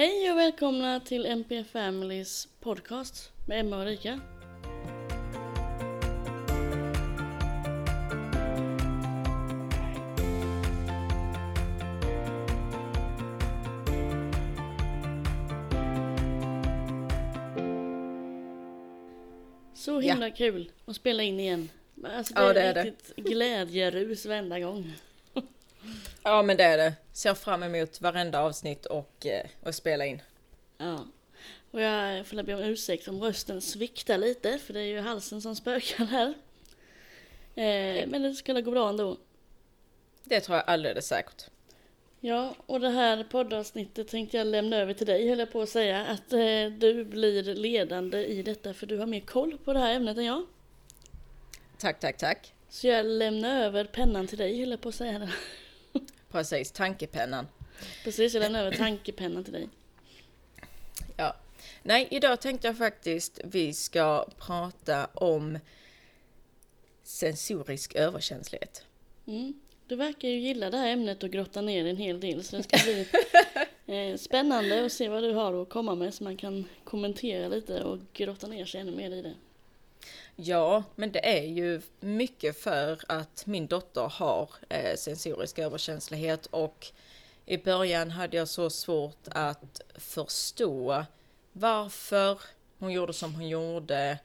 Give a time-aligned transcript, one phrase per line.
[0.00, 4.20] Hej och välkomna till MP Families podcast med Emma och Rika.
[19.74, 21.68] Så himla kul att spela in igen.
[22.04, 22.82] Alltså det, Ja, är det är det.
[22.82, 24.92] riktigt glädjerus varenda gång.
[26.22, 26.94] Ja men det är det.
[27.12, 30.22] Ser fram emot varenda avsnitt och, eh, och spela in.
[30.78, 31.06] Ja.
[31.70, 35.42] Och jag får be om ursäkt om rösten sviktar lite, för det är ju halsen
[35.42, 36.34] som spökar här.
[37.54, 39.16] Eh, men det skulle gå bra ändå.
[40.24, 41.44] Det tror jag alldeles säkert.
[42.20, 45.68] Ja, och det här poddavsnittet tänkte jag lämna över till dig, höll jag på att
[45.68, 46.06] säga.
[46.06, 49.94] Att eh, du blir ledande i detta, för du har mer koll på det här
[49.94, 50.46] ämnet än jag.
[51.78, 52.54] Tack, tack, tack.
[52.68, 55.30] Så jag lämnar över pennan till dig, höll jag på att säga.
[56.30, 57.46] Precis, tankepennan.
[58.04, 59.68] Precis, jag lämnar över tankepennan till dig.
[61.16, 61.36] Ja.
[61.82, 65.58] Nej, idag tänkte jag faktiskt vi ska prata om
[67.02, 68.84] sensorisk överkänslighet.
[69.26, 69.60] Mm.
[69.86, 72.62] Du verkar ju gilla det här ämnet och grotta ner en hel del så det
[72.62, 73.06] ska bli
[74.10, 77.84] eh, spännande att se vad du har att komma med så man kan kommentera lite
[77.84, 79.34] och grotta ner sig ännu mer i det.
[80.42, 86.86] Ja, men det är ju mycket för att min dotter har eh, sensorisk överkänslighet och
[87.46, 91.04] i början hade jag så svårt att förstå
[91.52, 92.40] varför
[92.78, 94.18] hon gjorde som hon gjorde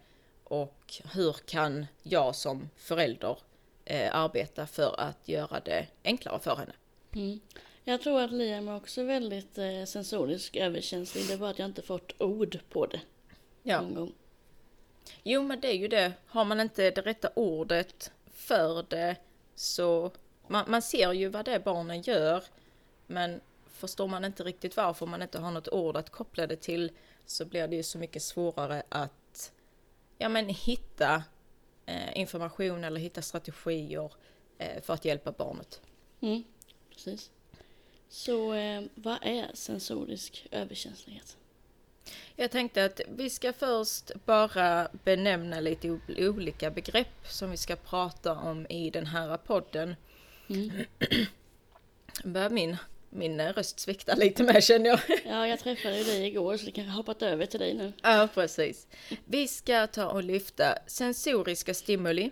[0.43, 3.37] och hur kan jag som förälder
[3.85, 6.73] eh, arbeta för att göra det enklare för henne.
[7.13, 7.39] Mm.
[7.83, 11.27] Jag tror att Liam är också väldigt eh, sensorisk överkänslig.
[11.27, 12.99] Det är bara att jag inte fått ord på det
[13.63, 13.81] Ja.
[13.81, 14.13] någon gång.
[15.23, 16.13] Jo, men det är ju det.
[16.27, 19.15] Har man inte det rätta ordet för det
[19.55, 20.11] så
[20.47, 22.43] man, man ser ju vad det är barnen gör.
[23.07, 26.91] Men förstår man inte riktigt varför man inte har något ord att koppla det till
[27.25, 29.51] så blir det ju så mycket svårare att
[30.17, 31.23] ja, men hitta
[31.85, 34.13] eh, information eller hitta strategier
[34.57, 35.81] eh, för att hjälpa barnet.
[36.21, 36.43] Mm.
[36.89, 37.31] Precis.
[38.09, 41.37] Så eh, vad är sensorisk överkänslighet?
[42.35, 48.33] Jag tänkte att vi ska först bara benämna lite olika begrepp som vi ska prata
[48.33, 49.95] om i den här podden.
[50.49, 50.71] Mm.
[52.23, 52.77] Börjar min,
[53.09, 54.99] min röst svikta lite med känner jag.
[55.25, 57.93] Ja, jag träffade dig igår så det kanske hoppat över till dig nu.
[58.01, 58.87] Ja, precis.
[59.25, 62.31] Vi ska ta och lyfta sensoriska stimuli,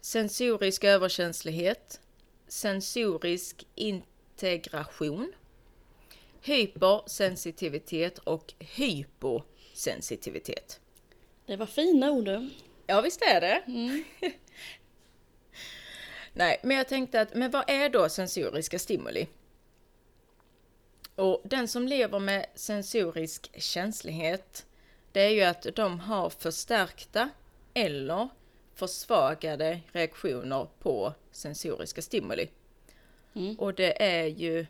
[0.00, 2.00] sensorisk överkänslighet,
[2.48, 5.32] sensorisk integration,
[6.42, 10.80] hypersensitivitet och hyposensitivitet.
[11.46, 12.50] Det var fina ord du.
[12.86, 13.62] Ja, visst är det.
[13.66, 14.04] Mm.
[16.32, 19.28] Nej, men jag tänkte att, men vad är då sensoriska stimuli?
[21.14, 24.66] Och den som lever med sensorisk känslighet,
[25.12, 27.30] det är ju att de har förstärkta
[27.74, 28.28] eller
[28.74, 32.48] försvagade reaktioner på sensoriska stimuli.
[33.34, 33.58] Mm.
[33.58, 34.66] Och det är ju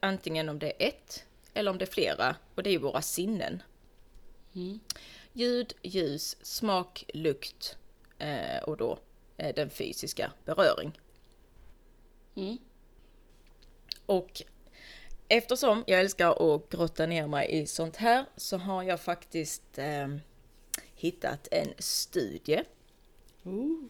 [0.00, 1.24] antingen om det är ett
[1.54, 3.62] eller om det är flera, och det är våra sinnen.
[4.54, 4.80] Mm.
[5.32, 7.76] Ljud, ljus, smak, lukt
[8.18, 8.98] eh, och då
[9.36, 11.00] eh, den fysiska beröring.
[12.34, 12.58] Mm.
[14.06, 14.42] Och
[15.28, 20.08] eftersom jag älskar att grotta ner mig i sånt här så har jag faktiskt eh,
[20.94, 22.62] hittat en studie.
[23.44, 23.84] Ooh.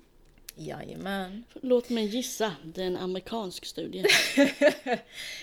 [0.60, 1.44] Jajamän.
[1.62, 4.04] Låt mig gissa, det är en amerikansk studie.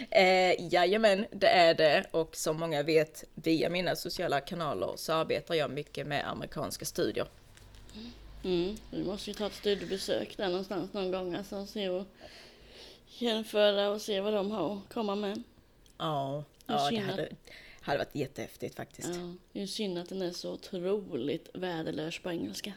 [0.10, 2.06] Eh, jajamän, det är det.
[2.12, 7.28] Och som många vet via mina sociala kanaler så arbetar jag mycket med amerikanska studier.
[8.44, 8.78] Mm.
[8.92, 12.06] Vi måste ju ta ett studiebesök där någonstans någon gång alltså, och se och
[13.08, 15.44] jämföra och se vad de har att komma med.
[15.98, 17.30] Ja, ja det hade,
[17.82, 19.16] hade varit jättehäftigt faktiskt.
[19.16, 22.74] Ja, det är synd att den är så otroligt värdelös på engelska.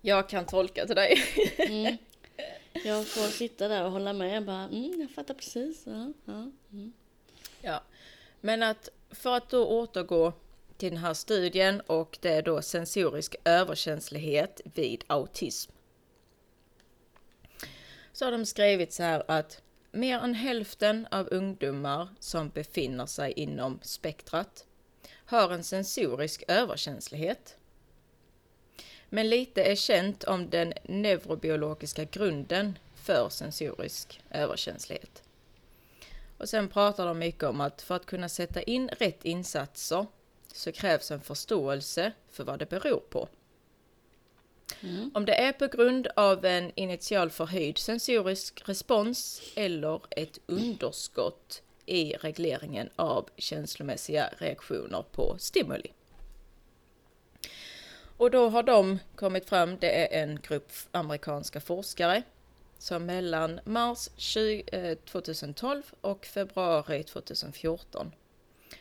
[0.00, 1.18] Jag kan tolka till dig.
[1.58, 1.96] Mm.
[2.84, 5.82] Jag får sitta där och hålla med bara, mm, jag fattar precis.
[5.86, 6.92] Ja, ja, mm.
[7.60, 7.82] Ja,
[8.40, 10.32] men att för att då återgå
[10.76, 15.72] till den här studien och det är då sensorisk överkänslighet vid autism.
[18.12, 19.62] Så har de skrivit så här att
[19.92, 24.66] mer än hälften av ungdomar som befinner sig inom spektrat
[25.24, 27.56] har en sensorisk överkänslighet.
[29.12, 35.22] Men lite är känt om den neurobiologiska grunden för sensorisk överkänslighet.
[36.38, 40.06] Och sen pratar de mycket om att för att kunna sätta in rätt insatser
[40.52, 43.28] så krävs en förståelse för vad det beror på.
[44.80, 45.10] Mm.
[45.14, 52.12] Om det är på grund av en initial förhöjd sensorisk respons eller ett underskott i
[52.12, 55.90] regleringen av känslomässiga reaktioner på stimuli.
[58.20, 62.22] Och då har de kommit fram, det är en grupp amerikanska forskare
[62.78, 64.08] som mellan mars
[65.12, 68.12] 2012 eh, och februari 2014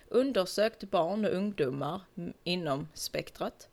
[0.07, 2.01] undersökt barn och ungdomar
[2.43, 3.69] inom spektrat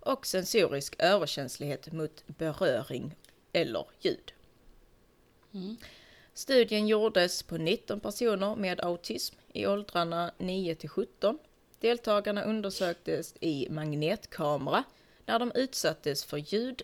[0.00, 3.14] och sensorisk överkänslighet mot beröring
[3.52, 4.32] eller ljud.
[5.52, 5.76] Mm.
[6.32, 11.38] Studien gjordes på 19 personer med autism i åldrarna 9 till 17.
[11.80, 14.84] Deltagarna undersöktes i magnetkamera
[15.26, 16.82] när de utsattes för ljud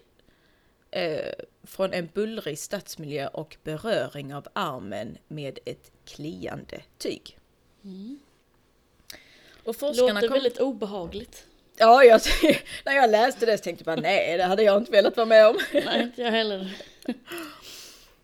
[0.91, 1.33] eh,
[1.63, 7.39] från en bullrig stadsmiljö och beröring av armen med ett kliande tyg.
[7.85, 8.21] Mm.
[9.65, 10.35] Och forskarna Låter kom...
[10.35, 11.47] väldigt obehagligt.
[11.77, 12.21] Ja, jag,
[12.85, 15.27] när jag läste det så tänkte jag bara nej, det hade jag inte velat vara
[15.27, 15.59] med om.
[15.73, 16.77] Nej, inte jag heller.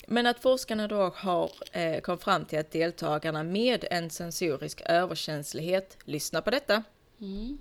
[0.07, 5.97] Men att forskarna då har eh, kom fram till att deltagarna med en sensorisk överkänslighet,
[6.05, 6.83] lyssna på detta,
[7.21, 7.59] mm.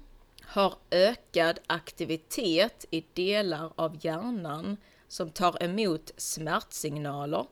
[0.55, 7.47] Har ökad aktivitet i delar av hjärnan som tar emot smärtsignaler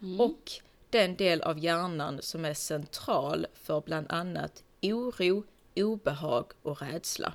[0.00, 0.20] mm.
[0.20, 0.52] och
[0.90, 5.44] den del av hjärnan som är central för bland annat oro,
[5.76, 7.34] obehag och rädsla.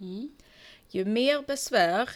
[0.00, 0.30] Mm.
[0.90, 2.10] Ju mer besvär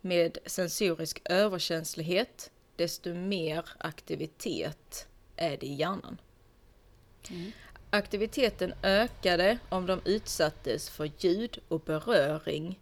[0.00, 6.20] med sensorisk överkänslighet, desto mer aktivitet är det i hjärnan.
[7.30, 7.52] Mm.
[7.90, 12.80] Aktiviteten ökade om de utsattes för ljud och beröring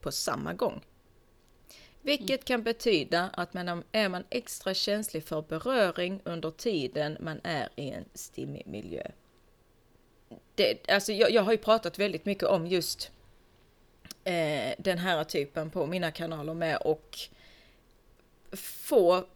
[0.00, 0.80] på samma gång.
[2.02, 7.68] Vilket kan betyda att man är man extra känslig för beröring under tiden man är
[7.76, 9.02] i en stimmig miljö.
[10.54, 13.10] Det, alltså jag, jag har ju pratat väldigt mycket om just
[14.24, 17.18] eh, den här typen på mina kanaler med och
[18.52, 19.26] få,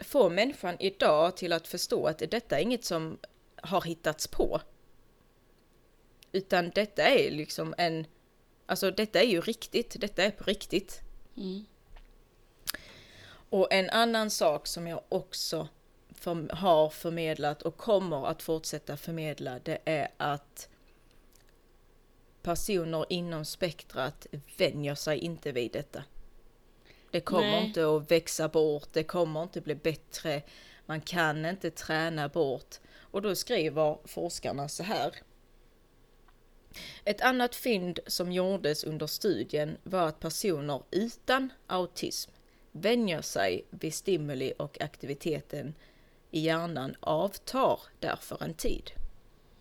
[0.00, 3.18] få människan idag till att förstå att detta är inget som
[3.62, 4.60] har hittats på.
[6.32, 8.06] Utan detta är liksom en,
[8.66, 11.00] alltså detta är ju riktigt, detta är på riktigt.
[11.36, 11.64] Mm.
[13.50, 15.68] Och en annan sak som jag också
[16.14, 20.68] för, har förmedlat och kommer att fortsätta förmedla det är att
[22.42, 24.26] personer inom spektrat
[24.56, 26.04] vänjer sig inte vid detta.
[27.10, 27.66] Det kommer Nej.
[27.66, 30.42] inte att växa bort, det kommer inte bli bättre,
[30.86, 32.76] man kan inte träna bort.
[33.12, 35.14] Och då skriver forskarna så här.
[37.04, 42.30] Ett annat fynd som gjordes under studien var att personer utan autism
[42.72, 45.74] vänjer sig vid stimuli och aktiviteten
[46.30, 48.90] i hjärnan avtar därför en tid.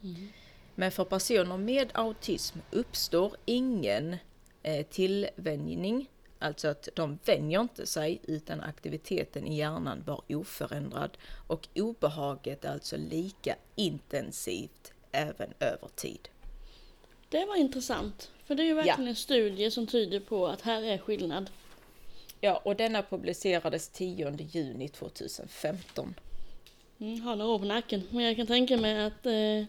[0.04, 0.28] Mm.
[0.76, 4.18] Men för personer med autism uppstår ingen
[4.64, 6.10] eh, tillvänjning,
[6.42, 11.18] alltså att de vänjer inte sig utan aktiviteten i hjärnan var oförändrad
[11.48, 16.30] och obehaget är alltså lika intensivt även över tid.
[17.30, 19.10] Det var intressant, för det är ju verkligen ja.
[19.10, 21.50] en studie som tyder på att här är skillnad.
[22.42, 26.14] Ja, och denna publicerades 10 juni 2015.
[27.00, 29.66] Mm, har några år på nacken, men jag kan tänka mig att eh,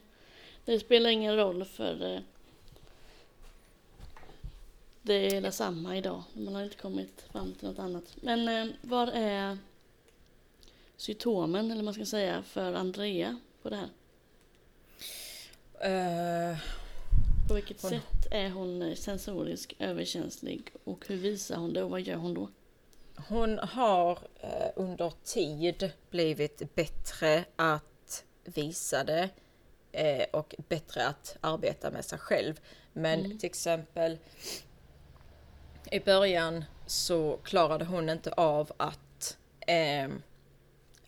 [0.64, 2.20] det spelar ingen roll för eh,
[5.02, 6.22] det är detsamma idag.
[6.32, 8.04] Man har inte kommit fram till något annat.
[8.20, 9.58] Men eh, vad är
[10.96, 13.88] symptomen, eller man ska säga, för Andrea på det här?
[15.84, 16.58] Uh,
[17.48, 17.90] på vilket hon...
[17.90, 22.48] sätt är hon sensorisk överkänslig och hur visar hon det och vad gör hon då?
[23.28, 29.28] Hon har eh, under tid blivit bättre att visa det
[29.92, 32.60] eh, och bättre att arbeta med sig själv.
[32.92, 33.38] Men mm.
[33.38, 34.18] till exempel
[35.90, 40.08] i början så klarade hon inte av att eh,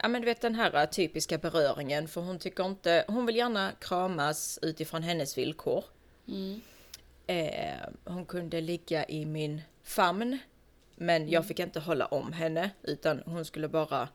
[0.04, 3.72] Ja men du vet den här typiska beröringen för hon tycker inte, hon vill gärna
[3.80, 5.84] kramas utifrån hennes villkor.
[6.28, 6.60] Mm.
[7.26, 10.38] Eh, hon kunde ligga i min famn
[10.94, 11.48] men jag mm.
[11.48, 14.08] fick inte hålla om henne utan hon skulle bara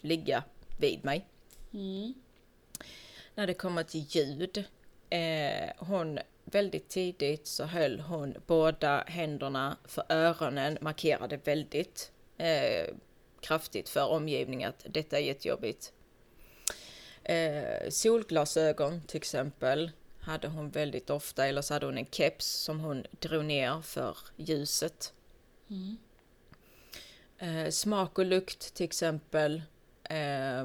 [0.00, 0.44] ligga
[0.78, 1.26] vid mig.
[1.72, 2.14] Mm.
[3.34, 4.64] När det kommer till ljud,
[5.10, 12.94] eh, hon väldigt tidigt så höll hon båda händerna för öronen, markerade väldigt eh,
[13.40, 15.92] kraftigt för omgivningen att detta är jättejobbigt.
[17.22, 19.90] Eh, solglasögon till exempel
[20.20, 24.16] hade hon väldigt ofta eller så hade hon en keps som hon drog ner för
[24.36, 25.12] ljuset.
[25.70, 25.96] Mm.
[27.38, 29.62] Eh, smak och lukt till exempel.
[30.04, 30.64] Eh,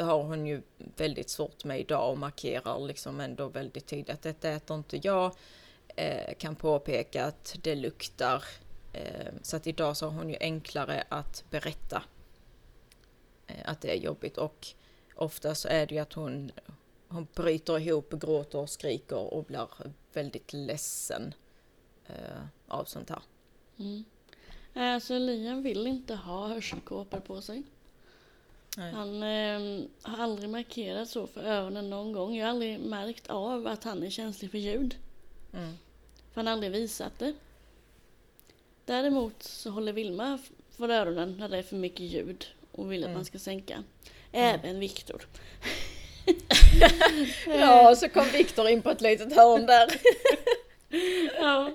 [0.00, 0.62] det har hon ju
[0.96, 5.34] väldigt svårt med idag och markerar liksom ändå väldigt tydligt att detta äter inte jag.
[5.96, 8.44] Eh, kan påpeka att det luktar.
[8.92, 12.02] Eh, så att idag så har hon ju enklare att berätta
[13.46, 14.66] eh, att det är jobbigt och
[15.14, 16.52] ofta så är det ju att hon
[17.08, 19.68] hon bryter ihop, gråter och skriker och blir
[20.12, 21.34] väldigt ledsen
[22.06, 23.22] eh, av sånt här.
[23.78, 24.04] Mm.
[24.74, 27.62] Alltså Liam vill inte ha hörselkåpor på sig.
[28.76, 28.92] Nej.
[28.92, 32.36] Han eh, har aldrig markerat så för öronen någon gång.
[32.36, 34.96] Jag har aldrig märkt av att han är känslig för ljud.
[35.52, 35.78] Mm.
[36.32, 37.32] För han har aldrig visat det.
[38.84, 40.38] Däremot så håller Vilma
[40.76, 43.18] för öronen när det är för mycket ljud och vill att Mm.
[43.18, 43.84] man ska sänka.
[44.32, 45.26] Även Viktor.
[47.46, 49.88] Ja, så kom Viktor in på ett litet hörn där.
[51.40, 51.66] Ja.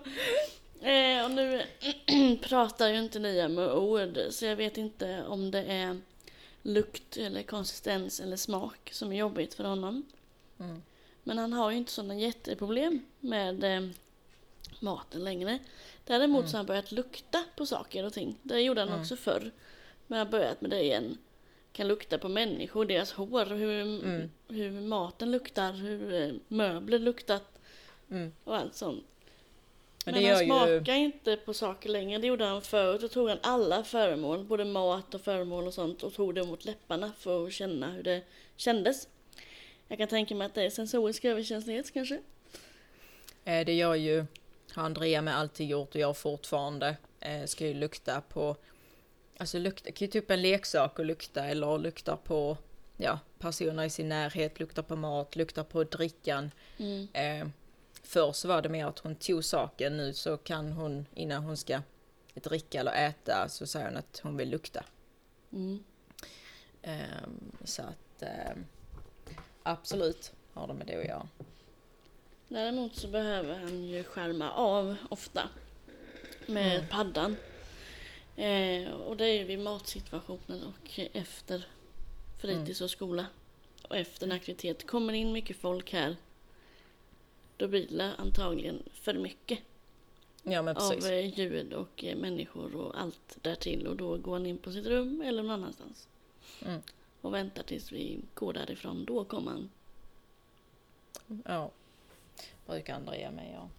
[0.89, 1.61] Eh, och nu
[2.41, 6.01] pratar ju inte Liam med ord så jag vet inte om det är
[6.65, 10.03] lukt eller konsistens eller smak som är jobbigt för honom.
[10.59, 10.81] Mm.
[11.23, 13.89] Men han har ju inte sådana jätteproblem med eh,
[14.79, 15.59] maten längre.
[16.05, 18.37] Däremot så har han börjat lukta på saker och ting.
[18.43, 19.01] Det gjorde han Mm.
[19.01, 19.51] också förr.
[20.07, 21.17] Men han har börjat med det igen.
[21.71, 24.31] Kan lukta på människor, deras hår, hur, Mm.
[24.47, 27.59] hur maten luktar, hur eh, möbler luktat
[28.09, 28.31] Mm.
[28.43, 29.05] och allt sånt.
[30.05, 30.45] Men Men, han gör ju-
[30.79, 32.19] smakar inte på saker längre.
[32.19, 33.01] Det gjorde han förut.
[33.01, 36.65] Då tog han alla föremål, både mat och föremål och sånt och tog det mot
[36.65, 38.21] läpparna för att känna hur det
[38.55, 39.07] kändes.
[39.87, 42.15] Jag kan tänka mig att det är sensorisk överkänslighet kanske.
[43.45, 44.25] Eh, Det gör ju
[44.73, 46.97] Andrea med alltid gjort och gör fortfarande.
[47.19, 48.55] Eh, Ska ju lukta på,
[49.37, 52.57] alltså lukta, kan ju typ en leksak och lukta eller luktar på,
[52.97, 56.51] ja, personer i sin närhet, luktar på mat, luktar på drickan.
[56.77, 57.07] Mm.
[57.13, 57.47] Eh,
[58.05, 61.57] förr så var det mer att hon tog saken, nu så kan hon innan hon
[61.57, 61.81] ska
[62.33, 64.83] dricka eller äta så säger hon att hon vill lukta.
[65.53, 65.83] Mm.
[66.81, 67.27] Eh,
[67.63, 68.57] så att eh,
[69.63, 71.27] absolut har det med det att göra.
[72.47, 75.49] Däremot så behöver han ju skärma av ofta
[76.45, 76.87] med Mm.
[76.89, 77.35] paddan.
[78.35, 81.67] Eh, och det är ju vid matsituationen och efter
[82.41, 83.25] fritids och skola.
[83.87, 84.87] Och efter en aktivitet.
[84.87, 86.15] Kommer in mycket folk här
[87.57, 89.59] då blir det antagligen för mycket
[90.43, 93.87] Ja men av eh, ljud och eh, människor och allt därtill.
[93.87, 96.07] Och då går han in på sitt rum eller någon annanstans.
[96.65, 96.81] Mm.
[97.21, 99.05] Och väntar tills vi går därifrån.
[99.05, 99.69] Då kommer han.
[101.45, 101.71] Ja.
[102.65, 103.69] Brukar Andrea med ja.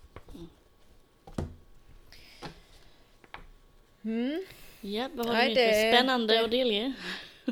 [4.05, 4.45] Mm.
[4.81, 6.93] Ja, vad har Nej, du för det- spännande det- att delge?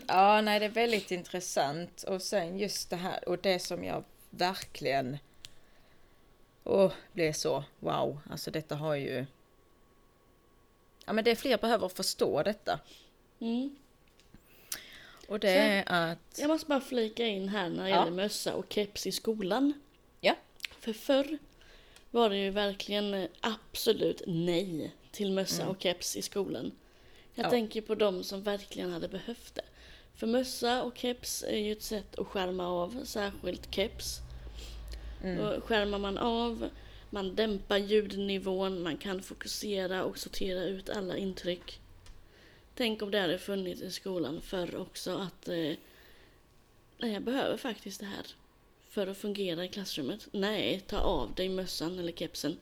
[0.09, 2.03] Ja, nej det är väldigt intressant.
[2.03, 5.19] Och sen just det här och det som jag verkligen
[6.65, 8.19] Åh, blev så wow.
[8.31, 9.27] Alltså detta har ju
[11.07, 12.81] Ja men det fler behöver förstå detta.
[13.41, 13.77] Mm.
[15.29, 17.97] Och det är att Jag måste bara flika in här när det Ja.
[17.97, 19.73] gäller mössa och keps i skolan.
[20.21, 20.35] Ja.
[20.81, 21.39] För förr
[22.11, 25.75] var det ju verkligen eh, absolut nej till mössa Mm.
[25.75, 26.73] och keps i skolan.
[27.35, 27.51] Jag Ja.
[27.51, 29.65] tänker på de som verkligen hade behövt det.
[30.17, 34.19] För mössa och keps är ju ett sätt att skärma av, särskilt keps.
[35.25, 36.69] Mm, Och skärmar man av,
[37.11, 41.81] man dämpar ljudnivån, man kan fokusera och sortera ut alla intryck.
[42.75, 45.73] Tänk om det hade funnits i skolan förr också att eh,
[46.99, 48.27] nej, jag behöver faktiskt det här
[48.89, 50.29] för att fungera i klassrummet.
[50.33, 52.57] Nej, ta av dig mössan eller kepsen.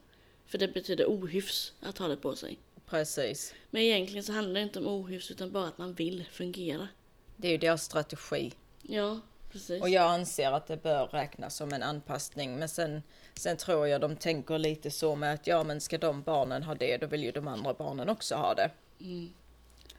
[0.47, 2.59] För det betyder ohyfs att ha det på sig.
[2.87, 3.55] precis.
[3.71, 6.89] Men egentligen så handlar det inte om ohyfs utan bara att man vill fungera.
[7.37, 8.53] Det är ju deras strategi.
[8.83, 9.21] Ja,
[9.53, 9.83] precis.
[9.83, 12.59] Och jag anser att det bör räknas som en anpassning.
[12.59, 13.03] Men sen,
[13.35, 16.75] sen tror jag de tänker lite så med att ja men ska de barnen ha
[16.75, 18.71] det då vill ju de andra barnen också ha det.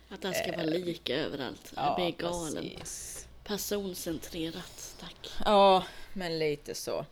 [0.09, 1.73] Att det ska vara lika överallt.
[1.75, 2.69] jag blir galen.
[2.79, 3.27] precis.
[3.43, 5.29] Personcentrerat, tack.
[5.45, 5.83] Ja,
[6.13, 7.05] men lite så.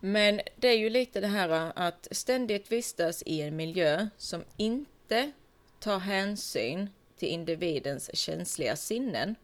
[0.00, 5.32] Men det är ju lite det här att ständigt vistas i en miljö som inte
[5.80, 9.34] tar hänsyn till individens känsliga sinnen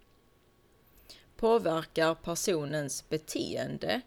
[1.41, 4.01] påverkar personens beteende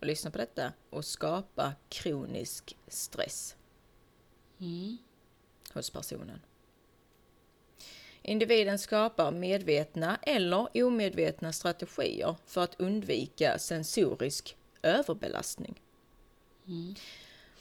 [0.00, 3.56] och lyssna på detta och skapar kronisk stress
[4.60, 4.98] Mm.
[5.72, 6.40] hos personen.
[8.22, 15.80] Individen skapar medvetna eller omedvetna strategier för att undvika sensorisk överbelastning.
[16.66, 16.94] Mm.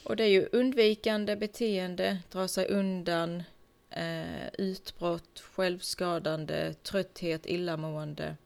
[0.03, 3.44] Och det är ju undvikande beteende, dra sig undan,
[3.89, 8.38] eh, utbrott, självskadande, trötthet, illamående.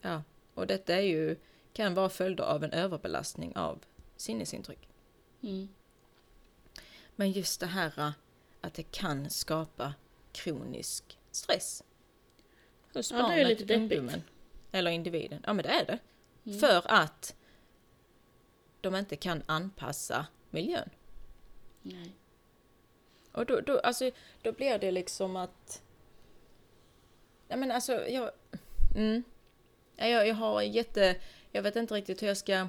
[0.00, 0.22] Ja,
[0.54, 1.36] och detta är ju,
[1.72, 3.84] kan vara följder av en överbelastning av
[4.16, 4.88] sinnesintryck.
[5.42, 5.68] Mm.
[7.16, 8.10] Men just det här eh,
[8.60, 9.94] att det kan skapa
[10.32, 11.82] kronisk stress.
[12.94, 14.22] Hos Ja, det är barnet, lite ungdomen
[14.72, 15.42] eller individen.
[15.46, 15.98] Ja men det är det.
[16.44, 16.58] Mm.
[16.58, 17.34] För att
[18.80, 20.90] de inte kan anpassa miljön.
[21.82, 22.12] Nej.
[23.32, 24.10] Och då, då, alltså,
[24.42, 25.82] då blir det liksom att...
[27.48, 28.30] Nej men alltså, jag...
[28.94, 29.22] Mm.
[29.96, 31.16] Jag, jag har jätte...
[31.52, 32.68] jag vet inte riktigt hur jag ska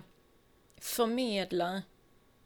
[0.77, 1.81] förmedla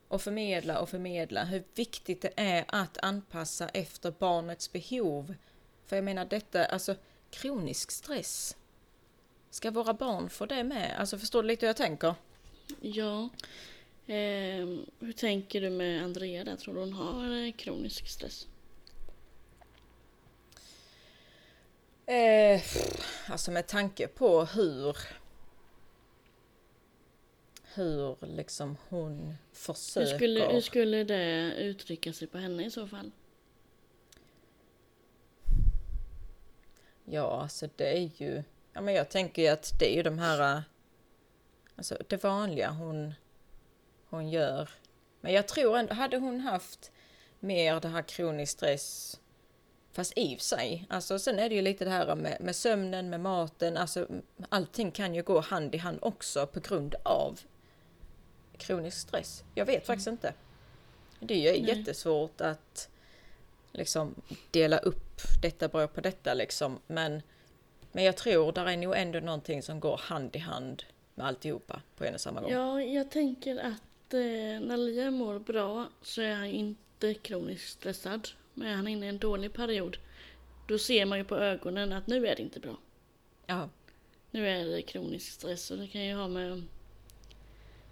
[0.07, 5.35] och förmedla och förmedla hur viktigt det är att anpassa efter barnets behov.
[5.85, 6.95] För jag menar detta, alltså
[7.29, 8.57] kronisk stress.
[9.50, 10.95] Ska våra barn få det med?
[11.00, 12.15] Alltså förstår du lite hur jag tänker?
[12.81, 13.29] Ja.
[14.07, 14.67] Eh,
[15.00, 16.55] hur tänker du med Andrea där?
[16.55, 18.47] Tror du hon har eh, kronisk stress?
[22.12, 22.62] Eh,
[23.27, 24.98] alltså med tanke på hur
[27.74, 30.10] hur liksom hon försöker.
[30.10, 33.12] Hur skulle, hur skulle det uttrycka sig på henne i så fall?
[37.06, 38.44] Ja, alltså det är ju...
[38.74, 40.63] Ja, men jag tänker ju att det är ju de här...
[41.75, 43.13] Alltså det vanliga hon,
[44.06, 44.70] hon gör.
[45.22, 46.91] Men jag tror ändå, hade hon haft
[47.39, 49.20] mer det här kronisk stress
[49.93, 53.19] Fast i sig, alltså sen är det ju lite det här med, med sömnen, med
[53.19, 54.07] maten, alltså
[54.50, 57.39] allting kan ju gå hand i hand också på grund av
[58.57, 59.43] kronisk stress.
[59.55, 60.13] Jag vet faktiskt mm.
[60.13, 60.33] inte.
[61.19, 61.77] Det är ju Nej.
[61.77, 62.89] jättesvårt att
[63.71, 64.15] liksom
[64.51, 66.79] dela upp detta beror på detta liksom.
[66.88, 67.21] Men,
[67.91, 70.83] men jag tror där är nog ändå någonting som går hand i hand
[71.15, 72.51] med alltihopa på en och samma gång.
[72.51, 74.19] Ja, jag tänker att eh,
[74.67, 78.29] när Lia mår bra så är han inte kroniskt stressad.
[78.53, 79.98] Men är han inne i en dålig period
[80.67, 82.77] då ser man ju på ögonen att nu är det inte bra.
[83.46, 83.70] Ja.
[84.31, 86.63] Nu är det kronisk stress och det kan ju ha med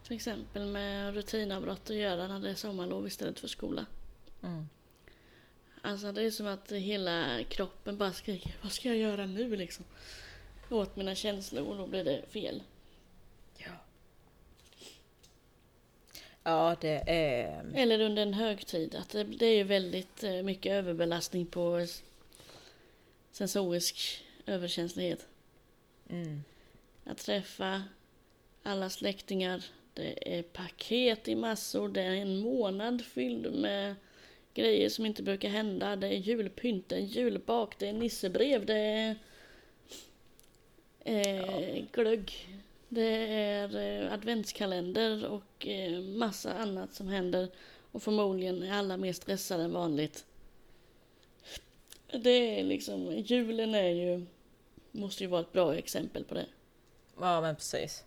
[0.04, 3.86] till exempel med rutinavbrott att göra när det är sommarlov istället för skola.
[4.44, 4.70] Mm.
[5.82, 9.86] Alltså det är som att hela kroppen bara skriker Vad ska jag göra nu liksom?
[10.70, 12.64] Åt mina känslor och då blir det fel.
[13.58, 13.72] Ja.
[16.50, 17.72] Ja, det är...
[17.76, 18.96] Eller under en högtid.
[18.96, 21.88] Att det, det är ju väldigt eh, mycket överbelastning på
[23.32, 25.28] sensorisk överkänslighet.
[26.10, 26.44] Mm.
[27.04, 27.84] Att träffa
[28.64, 29.66] alla släktingar.
[29.94, 31.90] Det är paket i massor.
[31.90, 33.96] Det är en månad fylld med
[34.54, 35.96] grejer som inte brukar hända.
[35.96, 39.16] Det är julpynt, det är julbak, det är nissebrev, det är
[41.00, 41.86] eh, ja.
[41.92, 42.48] glögg.
[42.90, 47.50] Det är eh, adventskalender och eh, massa annat som händer.
[47.92, 50.26] Och förmodligen är alla mer stressade än vanligt.
[52.12, 54.26] Det är liksom, julen är ju,
[54.92, 56.46] måste ju vara ett bra exempel på det.
[57.20, 58.04] Ja men precis.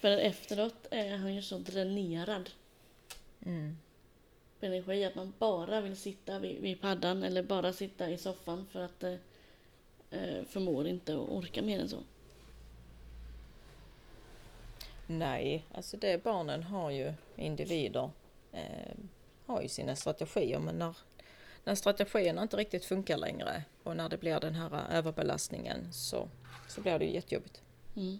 [0.00, 2.50] För efteråt är han ju så dränerad.
[3.46, 3.76] Mm.
[4.60, 8.66] På energi att man bara vill sitta vid, vid paddan eller bara sitta i soffan
[8.72, 9.14] för att eh,
[10.10, 12.02] eh förmår inte och orka mer än så.
[15.10, 18.10] Nej, alltså det barnen har ju individer
[18.52, 18.94] eh,
[19.46, 20.96] har ju sina strategier men när,
[21.64, 26.28] när strategierna inte riktigt funkar längre och när det blir den här överbelastningen så,
[26.68, 27.62] så blir det ju jättejobbigt.
[27.96, 28.18] Mm.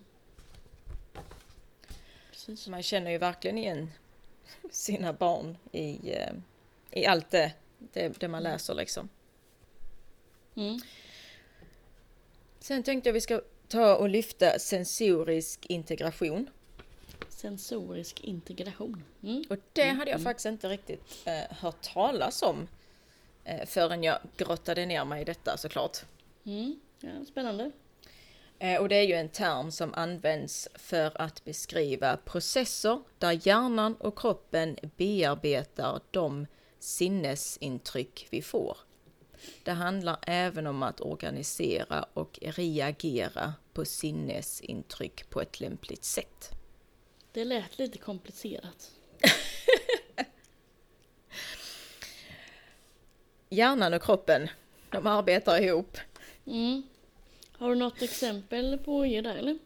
[2.68, 3.90] Man känner ju verkligen igen
[4.70, 6.33] sina barn i, eh,
[6.90, 8.53] i allt det, det, det man mm.
[8.53, 9.09] läser liksom.
[10.55, 10.81] Mm.
[12.61, 16.50] Sen tänkte jag vi ska ta och lyfta sensorisk integration
[17.40, 19.05] sensorisk integration.
[19.22, 19.44] Mm.
[19.50, 20.24] Och det mm, hade jag mm.
[20.24, 22.68] faktiskt inte riktigt eh, hört talas om
[23.44, 25.98] eh, förrän jag grottade ner mig i detta såklart.
[26.44, 26.81] Mm.
[27.00, 27.70] Ja, spännande.
[28.59, 33.94] Eh, och det är ju en term som används för att beskriva processer där hjärnan
[33.94, 36.46] och kroppen bearbetar de
[36.79, 38.76] sinnesintryck vi får.
[39.62, 46.60] Det handlar även om att organisera och reagera på sinnesintryck på ett lämpligt sätt.
[47.33, 48.90] Det lät lite komplicerat.
[53.49, 54.49] Hjärnan och kroppen,
[54.90, 55.99] de arbetar ihop.
[56.47, 56.83] Mm.
[57.53, 59.59] Har du något exempel på att ge där eller?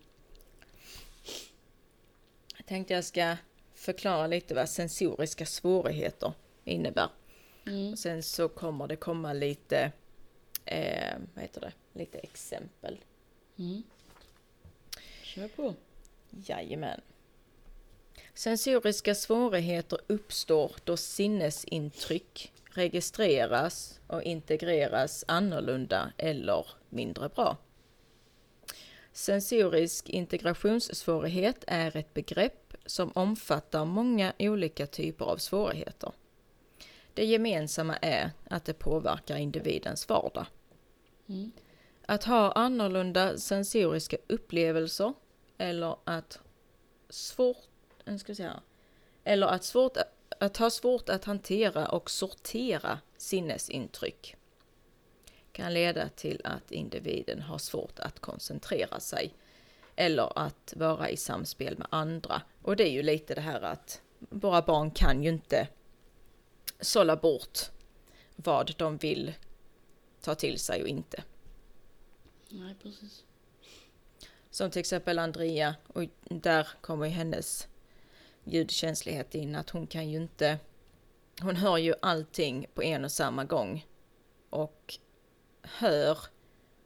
[2.56, 3.36] Jag tänkte jag ska
[3.74, 6.32] förklara lite vad sensoriska svårigheter
[6.64, 7.08] innebär.
[7.66, 7.92] Mm.
[7.92, 9.92] Och sen så kommer det komma lite,
[10.64, 12.98] eh, vad heter det, lite exempel.
[13.58, 13.82] Mm.
[15.22, 15.74] Kör på.
[16.30, 17.00] Jajamän.
[18.34, 27.56] Sensoriska svårigheter uppstår då sinnesintryck registreras och integreras annorlunda eller mindre bra.
[29.12, 36.12] Sensorisk integrationssvårighet är ett begrepp som omfattar många olika typer av svårigheter.
[37.14, 40.46] Det gemensamma är att det påverkar individens vardag.
[41.26, 41.52] Mm.
[42.06, 45.14] Att ha annorlunda sensoriska upplevelser
[45.58, 46.38] eller att
[47.08, 47.73] svårt
[48.18, 48.60] ska säga,
[49.24, 49.96] eller att, svårt,
[50.40, 54.36] att ha svårt att hantera och sortera sinnesintryck
[55.52, 59.34] kan leda till att individen har svårt att koncentrera sig
[59.96, 62.42] eller att vara i samspel med andra.
[62.62, 65.68] Och det är ju lite det här att våra barn kan ju inte
[66.80, 67.58] sålla bort
[68.36, 69.34] vad de vill
[70.20, 71.22] ta till sig och inte.
[72.48, 73.24] Nej, precis.
[74.50, 77.68] Som till exempel Andrea, och där kommer ju hennes
[78.44, 80.58] ljudkänslighet in, att hon kan ju inte...
[81.40, 83.86] Hon hör ju allting på en och samma gång.
[84.50, 84.98] Och
[85.62, 86.18] hör,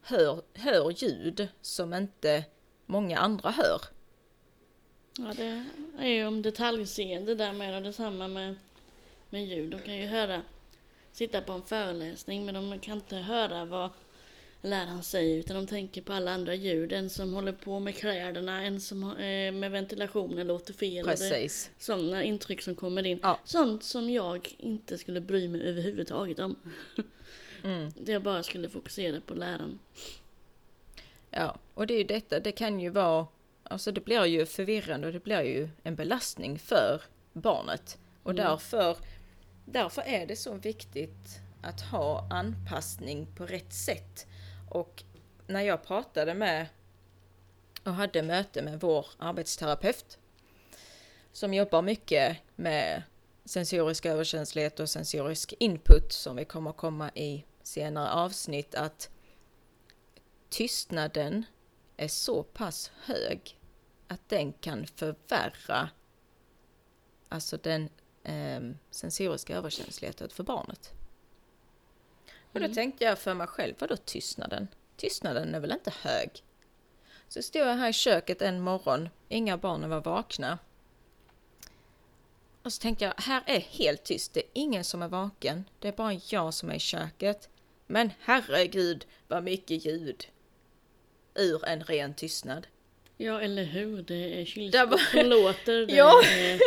[0.03, 2.45] hör, hör ljud som inte
[2.87, 3.81] många andra hör.
[5.19, 5.65] Ja, det
[5.99, 8.55] är ju om detaljseende där med och detsamma med,
[9.31, 9.71] med ljud.
[9.71, 10.43] De kan ju höra,
[11.13, 13.91] sitta på en föreläsning men de kan inte höra vad
[14.63, 16.93] läraren säger utan de tänker på alla andra ljud.
[16.93, 21.05] En som håller på med kläderna, en som eh, med ventilationen låter fel.
[21.07, 21.71] Precis.
[21.79, 23.21] Sådana intryck som kommer in.
[23.23, 23.41] Ja.
[23.45, 26.57] Sånt som jag inte skulle bry mig överhuvudtaget om.
[27.65, 27.93] Mm.
[28.05, 29.79] Det jag bara skulle fokusera på läraren.
[31.31, 33.27] Ja, och det är ju detta, det kan ju vara,
[33.63, 37.99] alltså det blir ju förvirrande och det blir ju en belastning för barnet.
[38.23, 38.45] Och Mm.
[38.45, 38.97] därför,
[39.65, 44.27] därför är det så viktigt att ha anpassning på rätt sätt.
[44.69, 45.05] Och
[45.47, 46.67] när jag pratade med
[47.85, 50.19] och hade möte med vår arbetsterapeut
[51.33, 53.03] som jobbar mycket med
[53.45, 59.11] sensorisk överkänslighet och sensorisk input som vi kommer komma i senare avsnitt att
[60.49, 61.45] tystnaden
[61.97, 63.59] är så pass hög
[64.09, 65.89] att den kan förvärra
[67.29, 67.89] alltså den
[68.25, 70.98] eh, sensoriska överkänsligheten för barnet.
[72.53, 72.75] Och då Mm.
[72.75, 74.69] tänkte jag för mig själv, vadå tystnaden?
[74.97, 76.31] Tystnaden är väl inte hög?
[77.29, 80.59] Så stod jag här i köket en morgon, inga barnen var vakna.
[82.63, 85.89] Och så tänkte jag, här är helt tyst, det är ingen som är vaken, det
[85.89, 87.49] är bara jag som är i köket.
[87.87, 90.27] Men herregud vad mycket ljud
[91.35, 92.67] ur en ren tystnad.
[93.17, 94.03] Ja, eller hur?
[94.03, 95.87] Det är kylskåp som låter.
[95.87, 96.23] Det Ja.
[96.23, 96.61] är,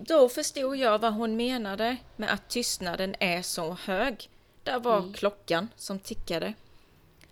[0.00, 4.30] Då förstod jag vad hon menade med att tystnaden är så hög.
[4.68, 5.12] Där var Mm.
[5.12, 6.54] klockan som tickade.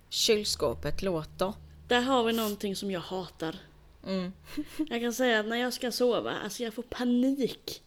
[0.09, 1.53] Kylskåpet låter.
[1.87, 3.55] där har vi någonting som jag hatar.
[4.07, 4.33] Mm.
[4.89, 7.81] Jag kan säga att när jag ska sova, alltså jag får panik.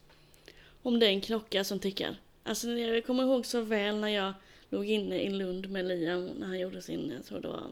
[0.83, 2.17] Om det är en klocka som tickar.
[2.43, 4.33] Alltså jag kommer ihåg så väl när jag
[4.69, 7.71] låg inne i Lund med Liam när han gjorde sin, jag tror det var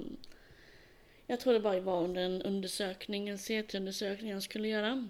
[1.26, 5.08] jag tror det bara var under en undersökning, en CT-undersökning han skulle göra.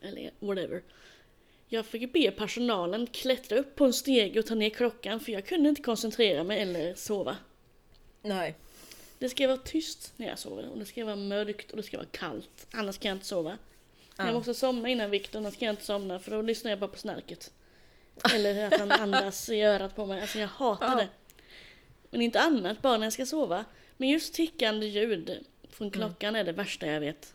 [0.00, 0.82] Eller whatever.
[1.72, 5.46] Jag fick be personalen klättra upp på en steg och ta ner klockan för jag
[5.46, 7.36] kunde inte koncentrera mig eller sova.
[8.22, 8.54] Nej.
[9.18, 11.96] Det ska vara tyst när jag sover och det ska vara mörkt och det ska
[11.96, 12.66] vara kallt.
[12.70, 13.58] Annars kan jag inte sova.
[14.16, 14.32] Jag Ja.
[14.32, 16.98] måste somna innan Viktor, annars kan jag inte somna för då lyssnar jag bara på
[16.98, 17.52] snarket.
[18.34, 20.20] Eller att han andas i örat på mig.
[20.20, 20.94] Alltså jag hatar Ja.
[20.96, 21.08] det.
[22.10, 23.64] Men inte annat, bara när jag ska sova.
[23.96, 27.34] Men just tickande ljud från klockan är det värsta jag vet.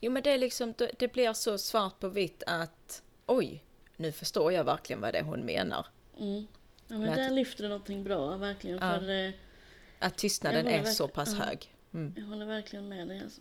[0.00, 3.64] Jo men det är liksom, det blir så svart på vitt att oj,
[3.96, 5.86] nu förstår jag verkligen vad det är hon menar.
[6.18, 6.34] Mm.
[6.40, 6.46] Ja,
[6.86, 8.78] men Men att- där lyfter det någonting bra verkligen.
[8.78, 9.00] Ja.
[9.00, 9.32] För
[9.98, 11.44] Att tystnaden är så pass ja.
[11.44, 11.74] hög.
[11.94, 12.14] Mm.
[12.16, 13.40] jag håller verkligen med dig alltså.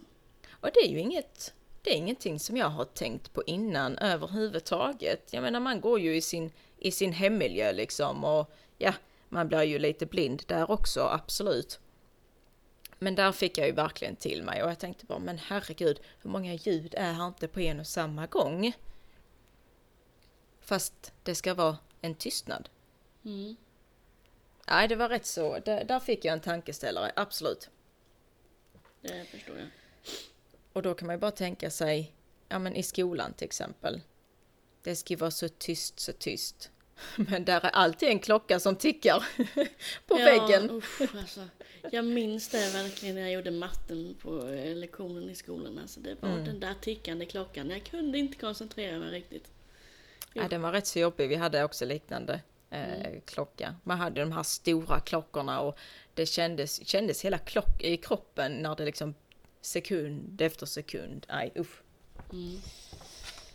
[0.50, 5.34] Och det är ju inget, det är ingenting som jag har tänkt på innan överhuvudtaget.
[5.34, 8.94] Jag menar man går ju i sin, i sin hemmiljö liksom och ja,
[9.30, 11.80] man blir ju lite blind där också, absolut.
[13.00, 16.30] Men där fick jag ju verkligen till mig och jag tänkte bara, men herregud, hur
[16.30, 18.74] många ljud är här inte på en och samma gång?
[20.68, 22.70] Fast det ska vara en tystnad.
[23.26, 23.56] Mm.
[24.68, 25.60] Nej, det var rätt så.
[25.60, 27.70] Där, där fick jag en tankeställare, absolut.
[29.02, 29.68] Det förstår jag.
[30.74, 32.14] Och då kan man ju bara tänka sig,
[32.50, 34.02] ja men i skolan till exempel.
[34.82, 36.72] Det ska ju vara så tyst, så tyst.
[37.16, 39.28] Men där är alltid en klocka som tickar
[40.08, 40.72] på ja, väggen.
[40.72, 41.48] Usch, alltså.
[41.92, 45.80] Jag minns det verkligen när jag gjorde matten på eh, lektionen i skolan.
[45.80, 46.46] Alltså, det var Mm.
[46.46, 47.70] den där tickande klockan.
[47.70, 49.52] Jag kunde inte koncentrera mig riktigt.
[50.34, 51.30] Ja, den var rätt så jobbig.
[51.30, 53.76] Vi hade också liknande eh, klocka.
[53.84, 55.78] Man hade de här stora klockorna och
[56.14, 59.14] det kändes, kändes hela klock i kroppen när det liksom
[59.62, 61.26] sekund efter sekund.
[61.30, 61.82] Nej, usch.
[62.32, 62.60] Mm.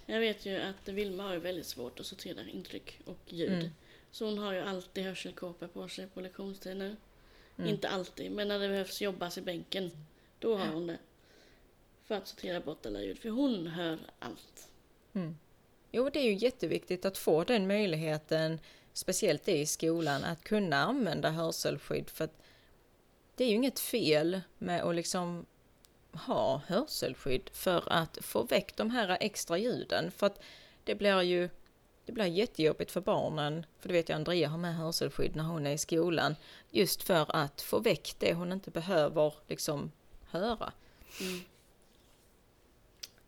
[0.07, 3.53] Jag vet ju att Vilma har väldigt svårt att sortera intryck och ljud.
[3.53, 3.71] Mm.
[4.11, 6.97] Så hon har ju alltid hörselkåpor på sig på lektionstid nu.
[7.57, 7.71] Mm.
[7.71, 9.91] Inte alltid, men när det behövs jobbas i bänken.
[10.39, 10.99] Då har hon det.
[12.05, 13.19] För att sortera bort alla ljud.
[13.19, 14.69] För hon hör allt.
[15.95, 18.61] Jo, det är ju jätteviktigt att få den möjligheten,
[18.93, 22.11] speciellt i skolan, att kunna använda hörselskydd.
[22.11, 22.43] För att
[23.37, 25.47] det är ju inget fel med att liksom
[26.13, 30.11] ha hörselskydd för att få väck de här extra ljuden.
[30.11, 30.43] För att
[30.85, 31.49] det blir ju
[32.05, 35.67] det blir jättejobbigt för barnen, för det vet jag Andrea har med hörselskydd när hon
[35.67, 36.37] är i skolan,
[36.71, 39.93] just för att få väck det hon inte behöver liksom
[40.31, 40.73] höra.
[41.21, 41.41] Mm.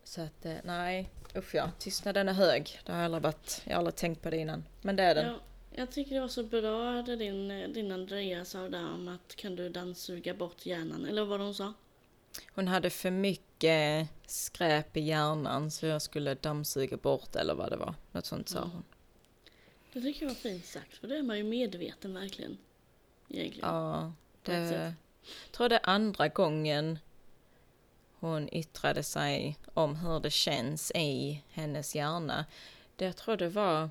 [0.05, 2.81] Så att eh, nej, usch ja, tystnaden är hög.
[2.85, 4.65] Det har jag aldrig varit, jag har aldrig tänkt på det innan.
[4.83, 5.27] Men det är den.
[5.27, 5.39] Ja,
[5.77, 9.57] jag tycker det var så bra det din, din Andrea sa där om att kan
[9.57, 11.73] du dammsuga bort hjärnan, eller vad hon sa?
[12.55, 17.77] Hon hade för mycket skräp i hjärnan så jag skulle dammsuga bort eller vad det
[17.77, 17.95] var.
[18.13, 18.71] Något sånt sa Mm.
[18.71, 18.85] hon.
[19.93, 22.59] Det tycker jag var fint sagt, för det är man ju medveten verkligen.
[23.29, 23.69] Egentligen.
[23.69, 24.95] Ja, det sätt.
[25.53, 26.99] tror det är andra gången
[28.25, 32.45] hon yttrade sig om hur det känns i hennes hjärna.
[32.97, 33.91] Det jag tror det var,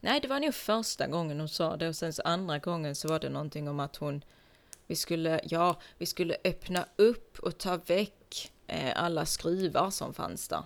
[0.00, 3.08] nej det var nog första gången hon sa det och sen så andra gången så
[3.08, 4.24] var det någonting om att hon,
[4.86, 10.48] vi skulle, ja, vi skulle öppna upp och ta väck eh, alla skruvar som fanns
[10.48, 10.64] där.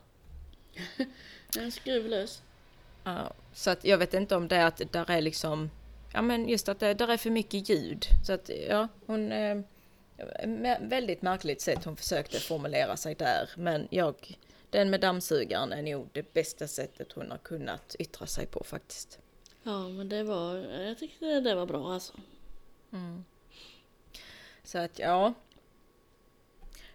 [1.59, 2.43] En skruvlös.
[3.05, 5.71] Ja, så att jag vet inte om det är att där är liksom,
[6.13, 8.07] ja men just att det där är för mycket ljud.
[8.27, 9.61] Så att ja, hon, eh,
[10.81, 13.51] väldigt märkligt sätt hon försökte formulera sig där.
[13.57, 14.39] Men jag,
[14.71, 19.19] den med dammsugaren är nog det bästa sättet hon har kunnat yttra sig på faktiskt.
[19.63, 22.13] Ja, men det var, jag tyckte det var bra alltså.
[24.65, 25.35] Så att ja,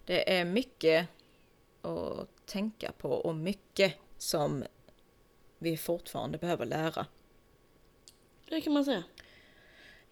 [0.06, 1.08] det är mycket
[1.82, 4.64] att tänka på och mycket som
[5.58, 7.06] vi fortfarande behöver lära.
[8.50, 9.04] Det kan man säga.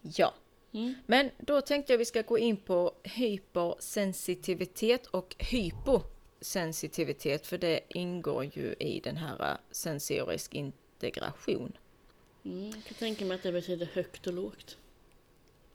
[0.00, 0.34] Ja.
[0.76, 0.94] Mm.
[1.06, 8.44] Men då tänkte jag vi ska gå in på hypersensitivitet och hyposensitivitet för det ingår
[8.44, 11.72] ju i den här äh, sensorisk integration.
[12.44, 14.76] Mm, jag kan tänka mig att det betyder högt och lågt.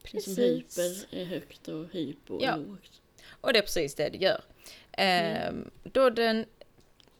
[0.03, 0.35] Precis.
[0.35, 2.55] Som hyper är högt och hypo är Ja.
[2.55, 3.01] lågt.
[3.27, 4.43] Och det är precis det det gör.
[4.91, 6.45] Ehm, då den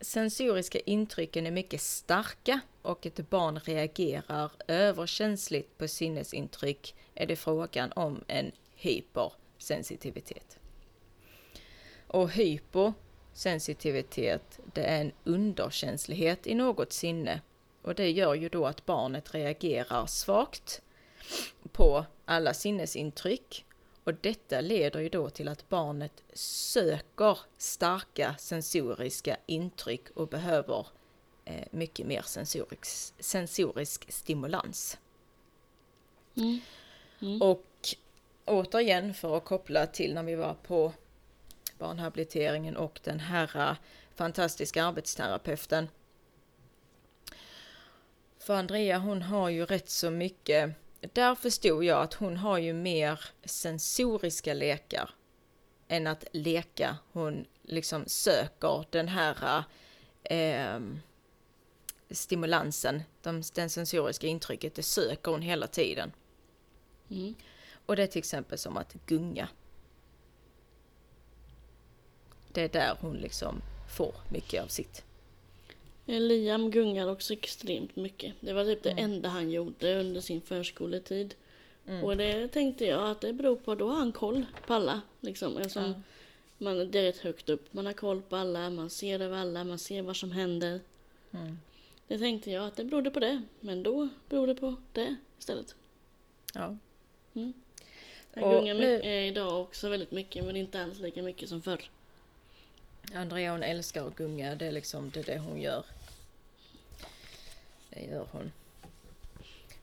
[0.01, 7.91] sensoriska intrycken är mycket starka och ett barn reagerar överkänsligt på sinnesintryck är det frågan
[7.91, 10.57] om en hypersensitivitet.
[12.07, 17.41] Och hyposensitivitet det är en underkänslighet i något sinne
[17.81, 20.81] och det gör ju då att barnet reagerar svagt
[21.71, 23.65] på alla sinnesintryck
[24.03, 30.87] och detta leder ju då till att barnet söker starka sensoriska intryck och behöver
[31.71, 34.97] mycket mer sensorisk, sensorisk stimulans.
[36.35, 36.59] Mm.
[37.21, 37.41] Mm.
[37.41, 37.95] Och
[38.45, 40.93] återigen för att koppla till när vi var på
[41.77, 43.75] barnhabiliteringen och den här eh,
[44.15, 45.89] fantastiska arbetsterapeuten.
[48.39, 50.71] För Andrea hon har ju rätt så mycket,
[51.13, 55.09] där förstod jag att hon har ju mer sensoriska lekar
[55.87, 56.97] än att leka.
[57.11, 59.63] Hon liksom söker den här
[60.23, 60.79] eh,
[62.11, 66.11] stimulansen, de, den sensoriska intrycket, det söker hon hela tiden.
[67.09, 67.35] Mm.
[67.85, 69.47] Och det är till exempel som att gunga.
[72.53, 73.61] Det är där hon liksom
[73.97, 75.03] får mycket av sitt.
[76.07, 78.33] Eh, Liam gungar också extremt mycket.
[78.39, 79.03] Det var typ det Mm.
[79.03, 81.35] enda han gjorde under sin förskoletid.
[81.87, 82.03] Mm.
[82.03, 85.01] Och det tänkte jag att det beror på, då har han koll på alla.
[85.21, 85.93] Liksom, eftersom Ja.
[86.57, 87.73] man, det är rätt högt upp.
[87.73, 90.79] Man har koll på alla, man ser över alla, man ser vad som händer.
[91.31, 91.59] Mm.
[92.11, 93.41] Det tänkte jag att det berodde på det.
[93.59, 95.75] Men då beror det på det istället.
[96.53, 96.77] Ja.
[97.33, 101.49] Han Och gungar nu- mycket, eh, idag också väldigt mycket men inte alls lika mycket
[101.49, 101.89] som förr.
[103.13, 105.85] Andrea hon älskar att gunga, det är liksom det, det hon gör.
[107.89, 108.51] Det gör hon.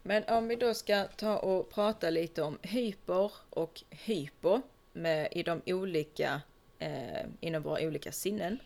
[0.03, 4.61] Men om vi då ska ta och prata lite om hyper och hypo
[4.93, 6.41] med, i de olika,
[6.79, 8.59] eh, inom våra olika sinnen.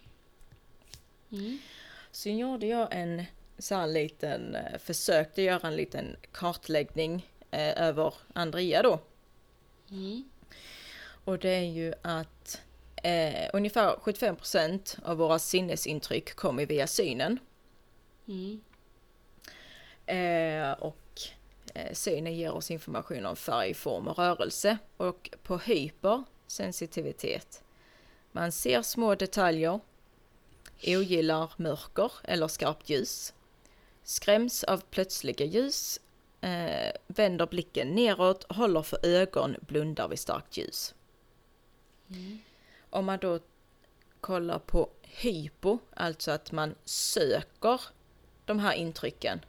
[1.33, 1.59] Mm.
[2.13, 3.25] Så gjorde jag en
[3.63, 9.01] så här liten, eh, försökte göra en liten kartläggning eh, över Andrea då.
[9.91, 10.25] Mm.
[11.25, 12.61] Och det är ju att
[13.03, 17.39] eh, ungefär 75% av våra sinnesintryck kommer via synen.
[18.29, 18.61] Mm.
[20.07, 21.21] Eh, och
[21.75, 24.79] eh, synen ger oss information om färg, form och rörelse.
[24.97, 27.63] Och på hypersensitivitet.
[28.33, 29.81] Man ser små detaljer,
[30.87, 33.35] ogillar mörker eller skarpt ljus,
[34.03, 36.01] skräms av plötsliga ljus,
[36.41, 40.95] eh, vänder blicken neråt, håller för ögon, blundar vid starkt ljus.
[42.91, 43.39] Om man då
[44.21, 47.81] kollar på hypo, alltså att man söker
[48.45, 49.45] de här intrycken,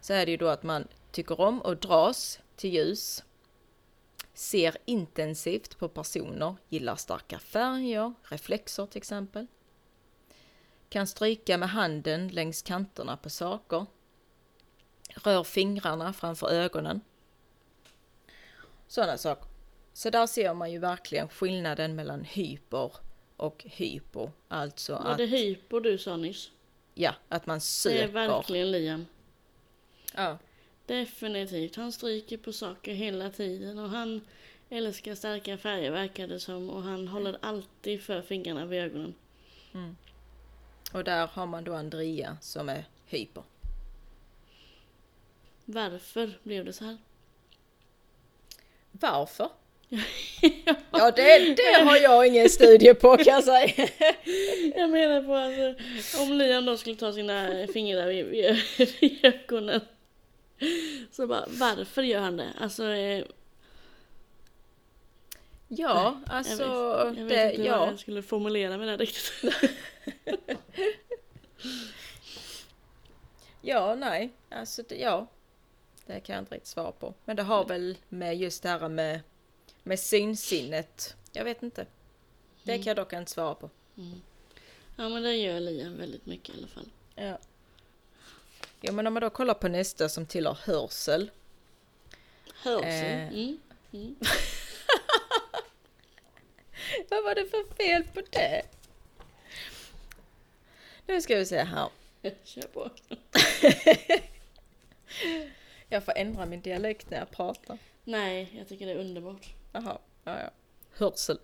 [0.00, 3.24] så är det ju då att man tycker om och dras till ljus,
[4.34, 9.46] ser intensivt på personer, gillar starka färger, reflexer till exempel,
[10.94, 13.86] kan stryka med handen längs kanterna på saker,
[15.24, 17.00] rör fingrarna framför ögonen.
[18.86, 19.44] Sådana saker.
[19.92, 22.92] Så där ser man ju verkligen skillnaden mellan hyper
[23.36, 24.30] och hypo.
[24.48, 26.50] Alltså Var att, det hypo du sa nyss?
[26.94, 28.08] ja, att man Det är söker.
[28.08, 29.06] verkligen Liam.
[30.14, 30.38] Ja.
[30.86, 31.76] Definitivt.
[31.76, 34.20] Han stryker på saker hela tiden och han
[34.70, 39.14] älskar starka färger verkar det som och han håller alltid för fingrarna vid ögonen.
[40.94, 43.42] Och där har man då Andrea som är hyper.
[45.64, 46.98] Varför blev det så här?
[48.90, 49.48] Varför?
[50.90, 53.88] ja, det, det har jag ingen studie på kan jag säga.
[54.76, 59.80] Jag menar på alltså, om Liam då skulle ta sina fingrar vid, vid ögonen.
[61.10, 62.48] Så bara, varför gör han det?
[62.60, 63.24] Alltså, eh,
[65.68, 66.64] Ja, jag alltså,
[67.08, 67.86] vet, jag vet det, inte hur ja.
[67.86, 69.32] jag skulle formulera mig där riktigt.
[73.66, 75.26] Ja, nej, alltså det, ja.
[76.06, 77.14] Det kan jag inte riktigt svara på.
[77.24, 79.20] Men det har väl med just det här med,
[79.82, 81.16] med synsinnet.
[81.32, 81.86] Jag vet inte.
[82.62, 83.70] Det kan jag dock inte svara på.
[84.96, 86.88] Ja men det gör Liam väldigt mycket i alla fall.
[87.14, 87.38] Ja.
[88.80, 91.30] Jo, men om man då kollar på nästa som tillhör hörsel.
[92.54, 92.88] Hörsel.
[92.92, 93.54] Eh.
[93.92, 94.16] Mm.
[97.08, 98.62] Vad var det för fel på det?
[101.06, 101.88] Nu ska vi se här.
[102.44, 102.90] Kör på.
[105.88, 107.78] Jag får ändra min dialekt när jag pratar.
[108.04, 109.46] Nej, jag tycker det är underbart.
[109.72, 110.50] Jaha, ja, ja.
[110.96, 111.38] Hörsel.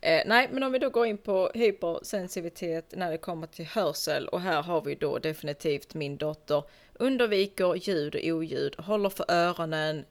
[0.00, 4.28] Eh, nej, men om vi då går in på hypersensitivitet när det kommer till hörsel
[4.28, 6.62] och här har vi då definitivt min dotter
[6.94, 10.04] undviker ljud och oljud, håller för öronen,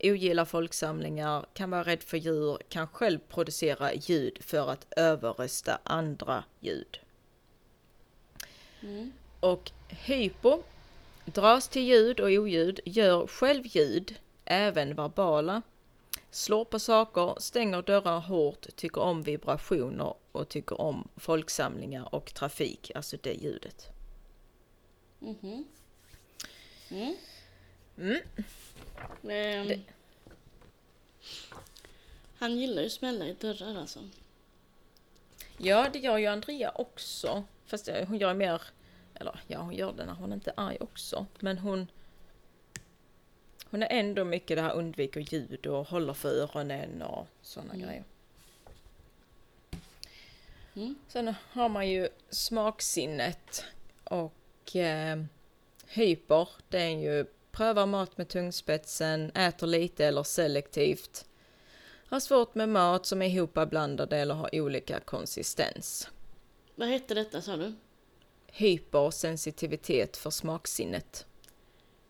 [0.00, 6.44] ogillar folksamlingar, kan vara rädd för djur, kan själv producera ljud för att överrösta andra
[6.60, 6.98] ljud.
[8.82, 9.12] Mm.
[9.40, 10.62] Och hypo
[11.24, 15.62] dras till ljud och oljud, gör själv ljud, även verbala,
[16.30, 22.90] slår på saker, stänger dörrar hårt, tycker om vibrationer och tycker om folksamlingar och trafik,
[22.94, 23.88] alltså det ljudet.
[25.18, 25.64] Mhm.
[26.88, 27.16] Mm.
[27.98, 28.20] Mm.
[29.28, 29.80] Ehm, Det-
[32.38, 34.00] Han gillar ju smälla i dörrar alltså.
[35.58, 37.44] Ja, det gör ju Andrea också.
[37.66, 38.62] Fast eh, hon gör mer,
[39.14, 41.26] eller ja, hon gör det när hon inte är arg också.
[41.40, 41.86] Men hon
[43.70, 47.86] hon är ändå mycket det här undviker ljud och håller för öronen och sådana Mm.
[47.86, 48.04] grejer.
[50.74, 50.94] Mm.
[51.08, 53.64] Sen har man ju smaksinnet
[54.04, 55.24] och eh,
[55.86, 56.48] hyper.
[56.68, 61.24] Det är ju prövar mat med tungspetsen, äter lite eller selektivt.
[62.06, 66.08] Har svårt med mat som är ihopblandade eller har olika konsistens.
[66.74, 67.72] Vad hette detta sa du?
[68.46, 71.26] Hypersensitivitet för smaksinnet.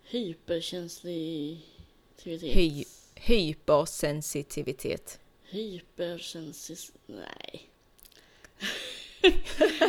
[0.02, 2.56] Hyperkänsligtivitet?
[2.56, 5.20] Hy hypersensitivitet.
[5.42, 6.92] Hypersensis...
[7.06, 7.70] Nej.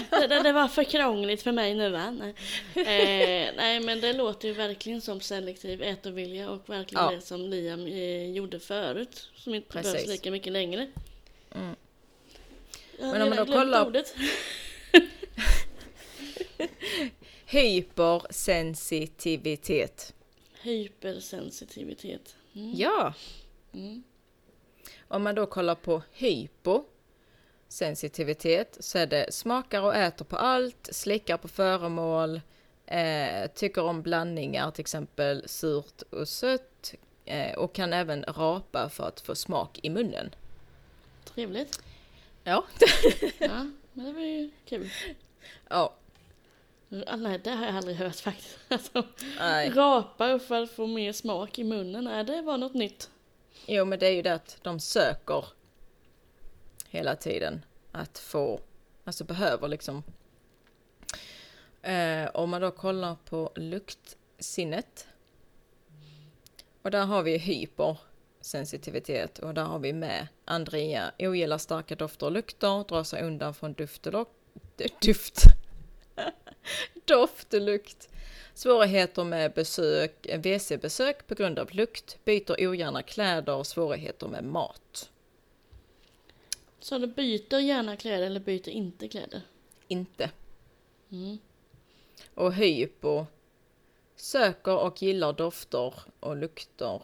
[0.09, 2.11] det, det, det var för krångligt för mig nu va?
[2.11, 2.33] Nej.
[2.75, 7.11] Eh, nej men det låter ju verkligen som selektiv ätovilja och verkligen Ja.
[7.11, 9.29] det som Liam eh, gjorde förut.
[9.35, 9.93] Som inte Precis.
[9.93, 10.87] behövs lika mycket längre.
[11.55, 11.75] Mm.
[12.99, 14.15] Jag Men om man då kollar- Ordet.
[17.45, 20.13] Hypersensitivitet.
[20.61, 22.35] Hypersensitivitet.
[22.55, 22.73] Mm.
[22.75, 23.13] Ja,
[23.73, 24.03] Mm.
[25.07, 26.01] om man då kollar på
[27.69, 32.41] hyposensitivitet så är det smakar och äter på allt, slickar på föremål,
[32.85, 36.93] eh, tycker om blandningar, till exempel surt och sött
[37.25, 40.35] eh, och kan även rapa för att få smak i munnen.
[41.33, 41.79] Trevligt.
[42.43, 42.63] Ja,
[43.39, 44.89] Ja, men det var ju kul.
[45.69, 45.93] ja,
[47.17, 48.57] nej, det har jag aldrig hört faktiskt.
[48.69, 49.03] Alltså,
[49.39, 49.69] nej.
[49.69, 52.03] rapar för att få mer smak i munnen.
[52.03, 53.09] Nej, det var något nytt.
[53.67, 55.45] Jo, men det är ju det att de söker
[56.95, 58.59] hela tiden att få,
[59.03, 60.03] alltså behöver liksom.
[61.81, 65.07] Eh, om man då kollar på luktsinnet.
[66.81, 71.11] Och där har vi hypersensitivitet och där har vi med Andrea.
[71.19, 74.33] Ogillar starka dofter och lukter, drar sig undan från duft och
[75.01, 75.41] duft.
[77.05, 78.09] doft och lukt.
[78.53, 84.43] Svårigheter med besök, eh, WC-besök på grund av lukt, byter ogärna kläder och svårigheter med
[84.43, 85.09] mat.
[86.85, 89.41] Så du byter gärna kläder eller byter inte kläder?
[89.87, 90.31] Inte.
[91.11, 91.37] Mm.
[92.33, 93.25] Och hypo
[94.15, 97.01] söker och gillar dofter och lukter.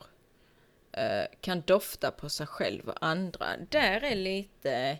[0.91, 3.47] Eh, kan dofta på sig själv och andra.
[3.69, 4.97] Där är lite...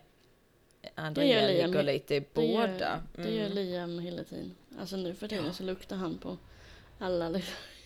[0.95, 1.71] Andrea Liam.
[1.71, 2.47] ligger lite i Det båda.
[2.57, 3.55] gör, det gör Mm.
[3.55, 4.55] Liam hela tiden.
[4.79, 6.37] Alltså nu för tiden så luktar han på
[6.99, 7.29] alla.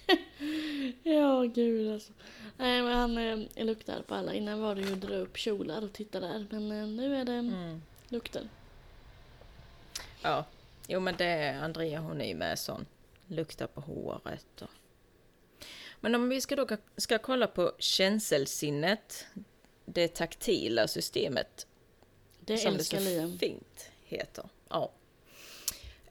[1.03, 2.13] ja, gud alltså.
[2.57, 4.33] Nej, men han eh, luktar på alla.
[4.33, 6.45] Innan var det ju att dra upp kjolar och titta där.
[6.49, 7.81] Men eh, nu är det Mm.
[8.09, 8.49] lukter.
[10.21, 10.45] Ja.
[10.87, 12.85] Jo men det är Andrea hon är ju med sån.
[13.27, 14.69] Luktar på håret och...
[15.99, 19.25] Men om vi ska då ska kolla på känselsinnet.
[19.85, 21.67] Det taktila systemet.
[22.39, 23.37] Det som älskar det så Liam.
[23.37, 24.45] fint heter.
[24.69, 24.91] Ja.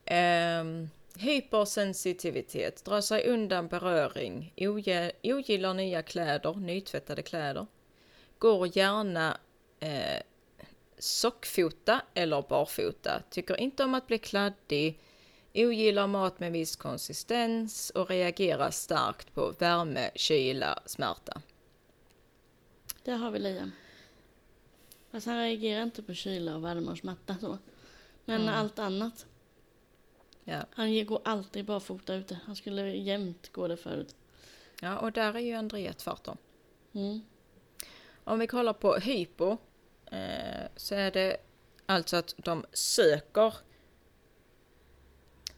[0.05, 4.53] Ehm, hypersensitivitet, drar sig undan beröring,
[5.23, 7.67] ogillar nya kläder, nytvättade kläder.
[8.39, 9.39] Går gärna
[9.81, 10.23] eh,
[10.99, 13.23] sockfota eller barfota.
[13.31, 15.01] Tycker inte om att bli kladdig.
[15.55, 21.43] Ogillar mat med viss konsistens och reagerar starkt på värme, kyla, smärta.
[23.05, 23.73] Där har vi Liam.
[25.11, 27.59] Fast han reagerar inte på kyla och värme och smärta så.
[28.25, 28.55] Men Mm.
[28.55, 29.27] allt annat.
[30.45, 30.67] Ja.
[30.71, 32.39] Han går alltid barfota ute.
[32.47, 34.15] Han skulle jämt gå det förut.
[34.81, 36.37] ja, och där är ju Andrea tvärtom.
[36.93, 37.21] Mm.
[38.25, 39.57] Om vi kollar på hypo
[40.11, 41.37] eh, så är det
[41.87, 43.55] alltså att de söker.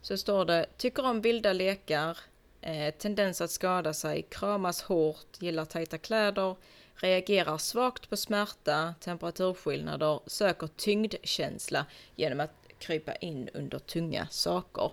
[0.03, 2.18] Så står det tycker om vilda lekar,
[2.61, 6.57] eh, tendens att skada sig, kramas hårt, gillar tajta kläder,
[6.95, 14.93] reagerar svagt på smärta, temperaturskillnader, söker tyngdkänsla genom att krypa in under tunga saker.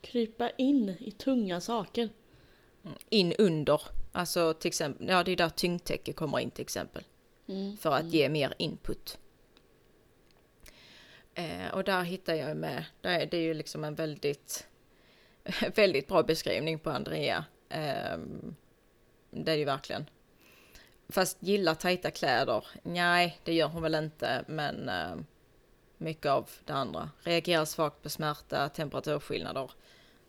[0.00, 2.08] Krypa in i tunga saker.
[3.08, 3.80] In under,
[4.12, 7.04] alltså till exempel, ja det är där tyngdtäcke kommer in till exempel.
[7.48, 7.76] Mm.
[7.76, 9.18] för att ge mer input.
[11.34, 14.66] Eh, och där hittar jag med, det är, det är ju liksom en väldigt,
[15.74, 17.44] väldigt bra beskrivning på Andrea.
[17.68, 18.18] Eh,
[19.30, 20.10] det är ju verkligen.
[21.08, 22.66] Fast gillar tajta kläder?
[22.82, 25.16] Nej, det gör hon väl inte, men eh,
[25.98, 27.10] mycket av det andra.
[27.22, 29.70] Reagerar svagt på smärta, temperaturskillnader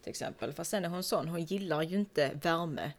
[0.01, 0.53] till exempel.
[0.53, 2.91] Fast sen är hon sån, hon gillar ju inte värme.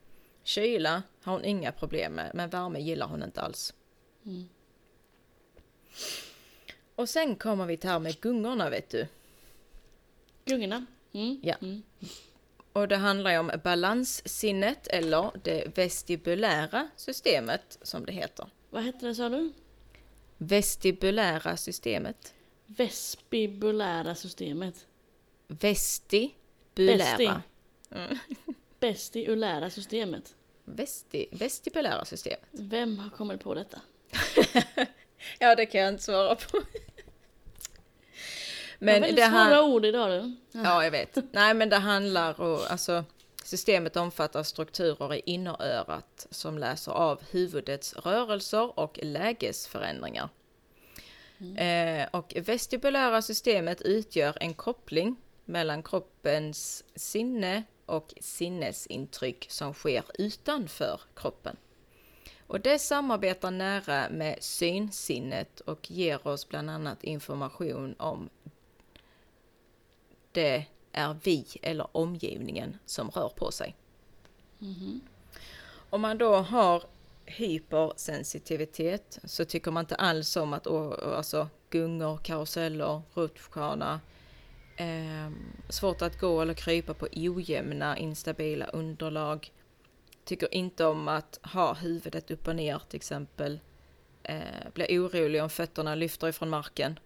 [0.43, 3.75] Kyla har hon inga problem med, men värme gillar hon inte alls.
[4.27, 4.49] Mm.
[6.95, 9.07] Och sen kommer vi till här med gungorna vet du.
[10.45, 10.87] Gungorna.
[11.13, 11.41] Mm.
[11.43, 11.55] Ja.
[11.63, 11.83] Mm.
[12.73, 18.51] Och det handlar ju om balanssinnet eller det vestibulära systemet som det heter.
[18.71, 19.53] Vad hette det sa du?
[20.39, 22.35] Vestibulära systemet.
[22.71, 24.87] Vestibulära systemet.
[25.49, 27.43] Vestibulära.
[28.81, 30.35] Vestibulära systemet.
[30.65, 32.49] Vesti, vestibulära systemet.
[32.51, 33.81] Vem har kommit på detta?
[35.39, 36.63] Ja, det kan jag inte svara på.
[38.79, 40.37] Men det, svåra han, ord idag du.
[40.53, 41.19] Ja, jag vet.
[41.33, 43.05] Nej, men det handlar om, alltså
[43.45, 50.29] systemet omfattar strukturer i innerörat som läser av huvudets rörelser och lägesförändringar.
[51.57, 61.01] Eh, och vestibulära systemet utgör en koppling mellan kroppens sinne och sinnesintryck som sker utanför
[61.15, 61.57] kroppen.
[62.47, 68.31] Och det samarbetar nära med synsinnet och ger oss bland annat information om
[70.33, 73.77] det är vi eller omgivningen som rör på sig.
[75.91, 76.83] Om man då har
[77.29, 84.01] hypersensitivitet så tycker man inte alls om att alltså, gungor, karuseller, rutschkana.
[84.77, 85.31] Eh,
[85.69, 89.53] svårt att gå eller krypa på ojämna, instabila underlag.
[90.25, 93.61] Tycker inte om att ha huvudet upp och ner till exempel.
[94.23, 96.99] Eh, blir orolig om fötterna lyfter ifrån marken.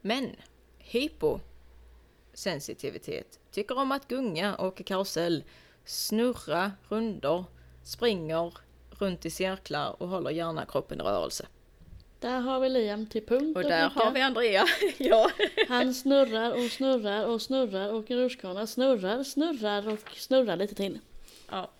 [0.00, 0.36] Men
[0.78, 5.44] hyposensitivitet tycker om att gunga, åka karusell,
[5.84, 7.44] snurra rundor,
[7.88, 8.54] springer
[8.98, 11.46] runt i cirklar och håller gärna kroppen i rörelse.
[12.20, 14.04] Där har vi Liam till punkt Och och där pricka.
[14.04, 14.64] har vi Andrea.
[14.98, 15.30] ja.
[15.68, 20.98] Han snurrar och snurrar och snurrar och en rutschkana snurrar, snurrar och snurrar lite till.
[21.50, 21.70] ja.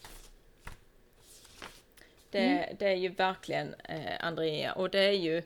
[2.31, 5.43] Det, det är ju verkligen eh, Andrea och det är ju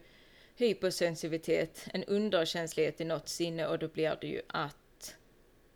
[0.56, 5.16] hypersensitivitet, en underkänslighet i något sinne och då blir det ju att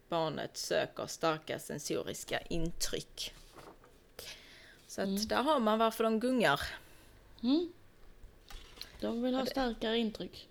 [0.08, 3.32] barnet söker starka sensoriska intryck.
[4.96, 6.60] Så att där har man varför de gungar.
[7.42, 7.72] Mm.
[9.00, 10.48] De vill ha starkare intryck.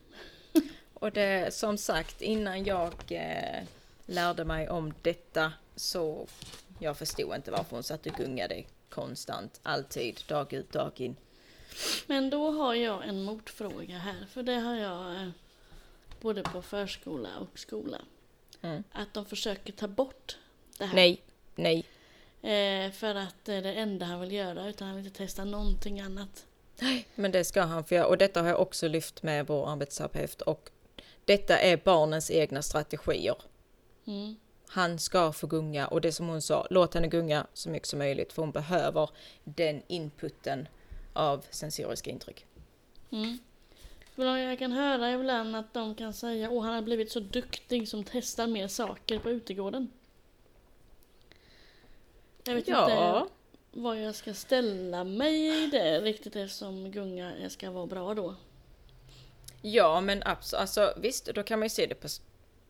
[0.93, 3.63] Och det som sagt innan jag eh,
[4.05, 6.27] lärde mig om detta så
[6.79, 11.15] jag förstod inte varför hon satt och gungade konstant, alltid, dag ut, dag in.
[12.07, 15.29] Men då har jag en motfråga här, för det har jag eh,
[16.21, 18.01] både på förskola och skola.
[18.61, 18.83] Mm.
[18.91, 20.37] Att de försöker ta bort
[20.77, 20.95] det här.
[20.95, 21.21] Nej,
[21.55, 21.85] nej,
[22.45, 25.45] Eh, för att det är det enda han vill göra, utan han vill inte testa
[25.45, 26.45] någonting annat.
[27.15, 28.07] men det ska han få göra.
[28.07, 30.69] Och detta har jag också lyft med vår arbetsterapeut och
[31.25, 33.35] detta är barnens egna strategier.
[34.07, 34.35] Mm.
[34.67, 37.99] Han ska få gunga och det som hon sa, låt henne gunga så mycket som
[37.99, 39.09] möjligt för hon behöver
[39.43, 40.67] den inputen
[41.13, 42.45] av sensoriska intryck.
[43.11, 43.37] Mm.
[44.15, 48.03] Jag kan höra ibland att de kan säga åh han har blivit så duktig som
[48.03, 49.91] testar mer saker på utegården.
[52.47, 53.19] Jag vet Ja.
[53.21, 53.31] inte
[53.71, 58.35] vad jag ska ställa mig i det riktigt eftersom gunga ska vara bra då.
[59.61, 60.61] Ja, men absolut.
[60.61, 62.07] Alltså, visst, då kan man ju se det på,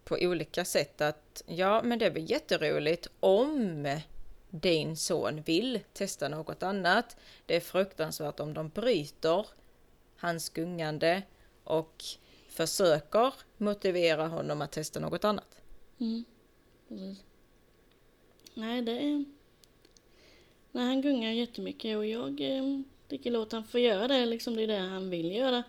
[0.04, 1.02] på olika sätt.
[1.02, 3.88] Att ja, men det är väl jätteroligt om
[4.50, 7.18] din son vill testa något annat.
[7.46, 9.46] Det är fruktansvärt om de bryter
[10.18, 11.22] hans gungande
[11.64, 12.04] och
[12.50, 15.62] försöker motivera honom att testa något annat.
[16.00, 16.26] Mm.
[18.54, 19.26] Nej, det är...
[20.76, 24.26] Nej, han gungar jättemycket och jag eh, tycker låt han få göra det.
[24.26, 25.64] Liksom det är det han vill göra.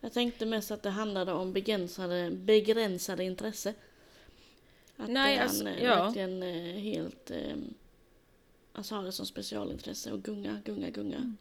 [0.00, 3.74] Jag tänkte mest att det handlade om begränsade, begränsade intresse.
[4.96, 6.04] Att Nej, alltså, han eh, ja.
[6.04, 7.30] verkligen eh, helt...
[7.30, 7.56] Eh,
[8.72, 11.16] alltså har det som specialintresse och gunga, gunga, gunga.
[11.16, 11.36] Mm.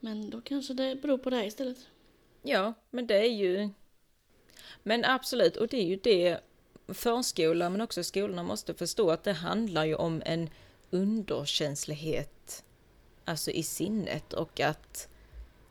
[0.00, 1.78] Men då kanske det beror på det här istället.
[2.42, 3.68] Ja, men det är ju...
[4.82, 6.38] Men absolut, och det är ju det
[6.88, 10.50] förskolan men också skolorna måste förstå att det handlar ju om en
[10.90, 12.64] underkänslighet
[13.24, 15.08] alltså i sinnet och att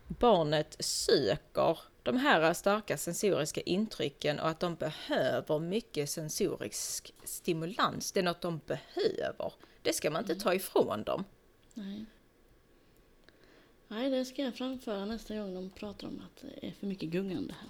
[0.07, 8.11] barnet söker de här starka sensoriska intrycken och att de behöver mycket sensorisk stimulans.
[8.11, 9.53] Det är något de behöver.
[9.81, 11.23] Det ska man inte ta ifrån dem.
[11.73, 12.05] Nej.
[13.87, 17.09] Nej, det ska jag framföra nästa gång de pratar om att det är för mycket
[17.09, 17.69] gungande här.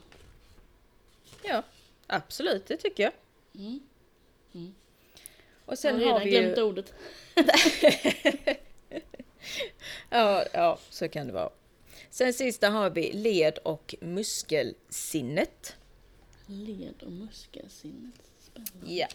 [1.44, 1.64] Ja,
[2.08, 3.14] absolut, det tycker jag.
[3.54, 3.80] Mm.
[5.70, 6.42] Och Sen har har redan vi ju...
[6.42, 6.94] glömt ordet.
[10.10, 11.50] Ja, ja, så kan det vara.
[12.10, 15.76] Sen sista har vi led och muskelsinnet.
[16.46, 18.22] Led och muskelsinnet.
[18.40, 18.94] Spännande.
[18.94, 19.08] Ja.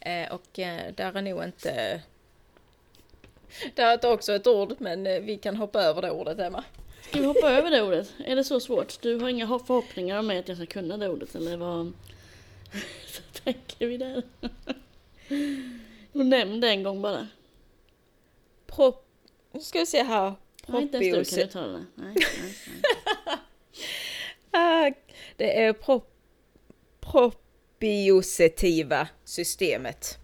[0.00, 2.02] Eh, och eh, där är nog inte...
[3.74, 6.64] Det är också ett ord, men eh, vi kan hoppa över det ordet, Emma.
[7.02, 8.12] Ska vi hoppa över det ordet?
[8.24, 9.02] Är det så svårt?
[9.02, 11.92] Du har inga hopp- förhoppningar om mig att jag ska kunna det ordet eller vad?
[13.06, 14.22] Så tänker vi där.
[16.12, 17.28] Och nämn det en gång bara.
[18.66, 19.04] Prop...
[19.52, 20.34] Nu ska vi se här.
[20.66, 21.84] Nej, inte ens du kan uttala det.
[21.94, 22.78] Nej, nej, nej.
[24.50, 24.90] Ah,
[25.36, 26.02] Det är pro...
[27.00, 30.18] proprioceptiva systemet.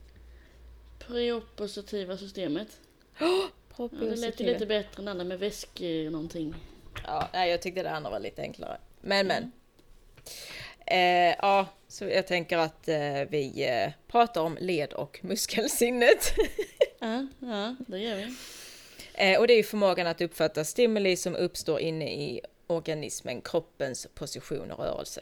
[0.98, 2.80] Preoppositiva systemet.
[3.18, 4.52] Ja, det lät ju Proprioceptiva.
[4.52, 5.80] lite bättre än andra med väsk
[6.10, 6.54] någonting.
[7.06, 8.78] Ja, jag tyckte det andra var lite enklare.
[9.00, 9.52] Men, men.
[10.86, 16.34] Eh, ja, så jag tänker att eh, vi eh, pratar om led och muskelsinnet.
[16.98, 18.34] Ja, ja, det gör vi.
[19.14, 24.70] eh, och det är förmågan att uppfatta stimuli som uppstår inne i organismen, kroppens position
[24.70, 25.20] och rörelse.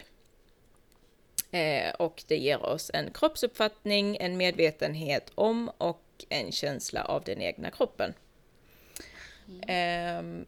[1.51, 7.43] Eh, och det ger oss en kroppsuppfattning, en medvetenhet om och en känsla av den
[7.43, 8.15] egna kroppen.
[9.69, 10.47] Ehm,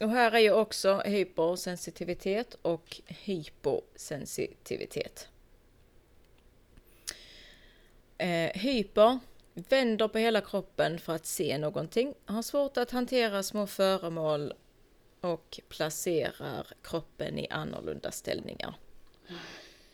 [0.00, 5.28] och här är ju också hypersensitivitet och hyposensitivitet.
[8.18, 9.18] Eh, hyper
[9.54, 14.52] vänder på hela kroppen för att se någonting, har svårt att hantera små föremål
[15.20, 18.74] och placerar kroppen i annorlunda ställningar.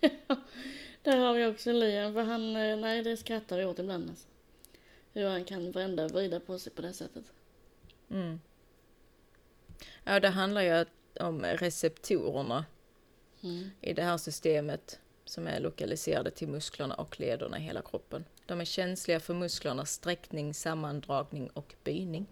[1.02, 4.28] Där har vi också Liam, för han, eh, nej det skrattar vi åt ibland alltså.
[5.12, 7.24] Hur han kan vända och vrida på sig på det sättet.
[8.10, 8.40] Mm.
[10.04, 10.84] Ja, det handlar ju
[11.20, 12.64] om receptorerna
[13.42, 13.70] Mm.
[13.80, 18.24] i det här systemet som är lokaliserade till musklerna och lederna i hela kroppen.
[18.46, 22.26] De är känsliga för musklernas sträckning, sammandragning och böjning.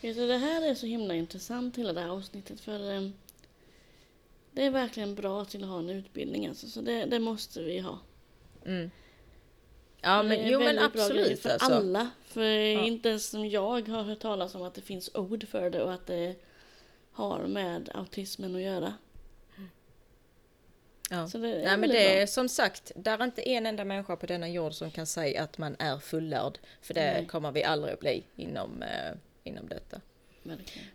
[0.00, 3.08] Vet du, det här är så himla intressant hela det här avsnittet för eh,
[4.52, 7.78] det är verkligen bra till att ha en utbildning alltså, så det, det måste vi
[7.78, 7.98] ha.
[8.64, 8.90] Mm.
[10.06, 11.72] Ja, men, jo men absolut För alltså.
[11.72, 12.42] alla, för
[12.84, 15.92] inte ens som jag har hört talas om att det finns ord för det och
[15.92, 16.34] att det
[17.12, 18.94] har med autismen att göra.
[21.10, 21.28] Ja.
[21.28, 22.22] Så det är Nej men det bra.
[22.22, 25.42] är som sagt, där är inte en enda människa på denna jord som kan säga
[25.42, 26.58] att man är fullärd.
[26.82, 27.26] För det Nej.
[27.26, 29.12] kommer vi aldrig att bli inom, eh,
[29.44, 30.00] inom detta.
[30.42, 30.88] Verkligen.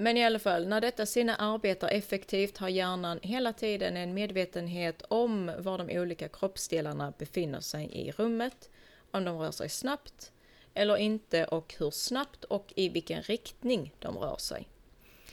[0.00, 5.02] Men i alla fall, när detta sinne arbetar effektivt har hjärnan hela tiden en medvetenhet
[5.08, 8.70] om var de olika kroppsdelarna befinner sig i rummet,
[9.10, 10.32] om de rör sig snabbt
[10.74, 14.68] eller inte och hur snabbt och i vilken riktning de rör sig.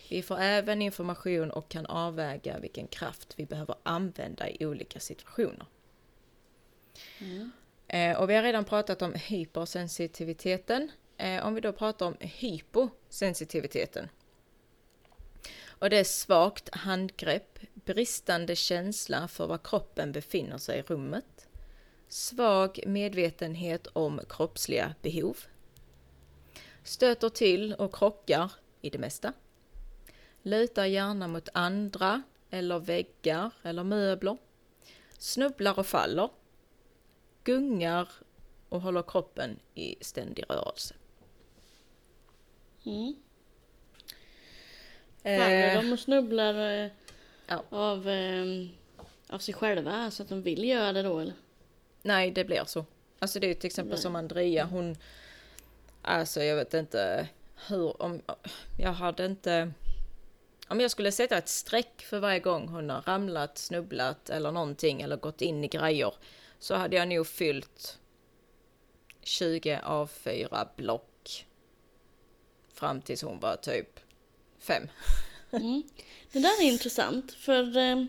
[0.10, 5.66] Vi får även information och kan avväga vilken kraft vi behöver använda i olika situationer.
[7.20, 7.52] Mm.
[7.88, 10.92] Eh, och vi har redan pratat om hypersensitiviteten.
[11.18, 14.10] Eh, om vi då pratar om hyposensitiviteten.
[15.80, 21.48] Och det är svagt handgrepp, bristande känsla för var kroppen befinner sig i rummet,
[22.08, 25.38] svag medvetenhet om kroppsliga behov,
[26.84, 28.52] stöter till och krockar
[28.82, 29.34] i det mesta,
[30.42, 34.38] lutar gärna mot andra eller väggar eller möbler,
[35.18, 36.30] snubblar och faller,
[37.44, 38.10] gungar
[38.70, 40.96] och håller kroppen i ständig rörelse.
[42.86, 43.16] Mm.
[45.26, 46.92] Faller Eh, de och snubblar eh,
[47.48, 47.64] Ja.
[47.70, 48.46] av, eh,
[49.30, 51.34] av sig själva så att de vill göra det då eller?
[52.02, 52.86] nej, det blir så.
[53.20, 54.02] Alltså det är till exempel Nej.
[54.02, 54.96] som Andrea, hon...
[56.02, 57.28] Alltså jag vet inte
[57.68, 58.02] hur...
[58.02, 58.22] Om,
[58.80, 59.72] jag hade inte...
[60.68, 65.02] Om jag skulle sätta ett streck för varje gång hon har ramlat, snubblat eller någonting
[65.02, 66.14] eller gått in i grejer
[66.60, 68.00] så hade jag nog fyllt
[69.22, 71.46] 20 av 4 block
[72.74, 74.00] fram tills hon var typ
[74.66, 74.88] 5.
[75.52, 75.84] Mm.
[76.32, 78.04] Det där är intressant för eh,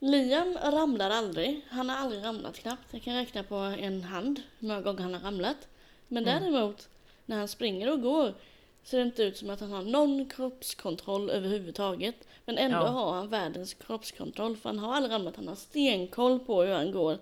[0.00, 1.60] Liam ramlar aldrig.
[1.68, 2.82] Han har aldrig ramlat knappt.
[2.90, 5.68] Jag kan räkna på en hand hur många gånger han har ramlat.
[6.08, 6.42] Men Mm.
[6.42, 6.88] däremot
[7.26, 8.34] när han springer och går
[8.84, 12.14] ser det inte ut som att han har någon kroppskontroll överhuvudtaget.
[12.44, 12.86] Men ändå Ja.
[12.88, 15.36] har han världens kroppskontroll för han har aldrig ramlat.
[15.36, 17.18] Han har stenkoll på hur han går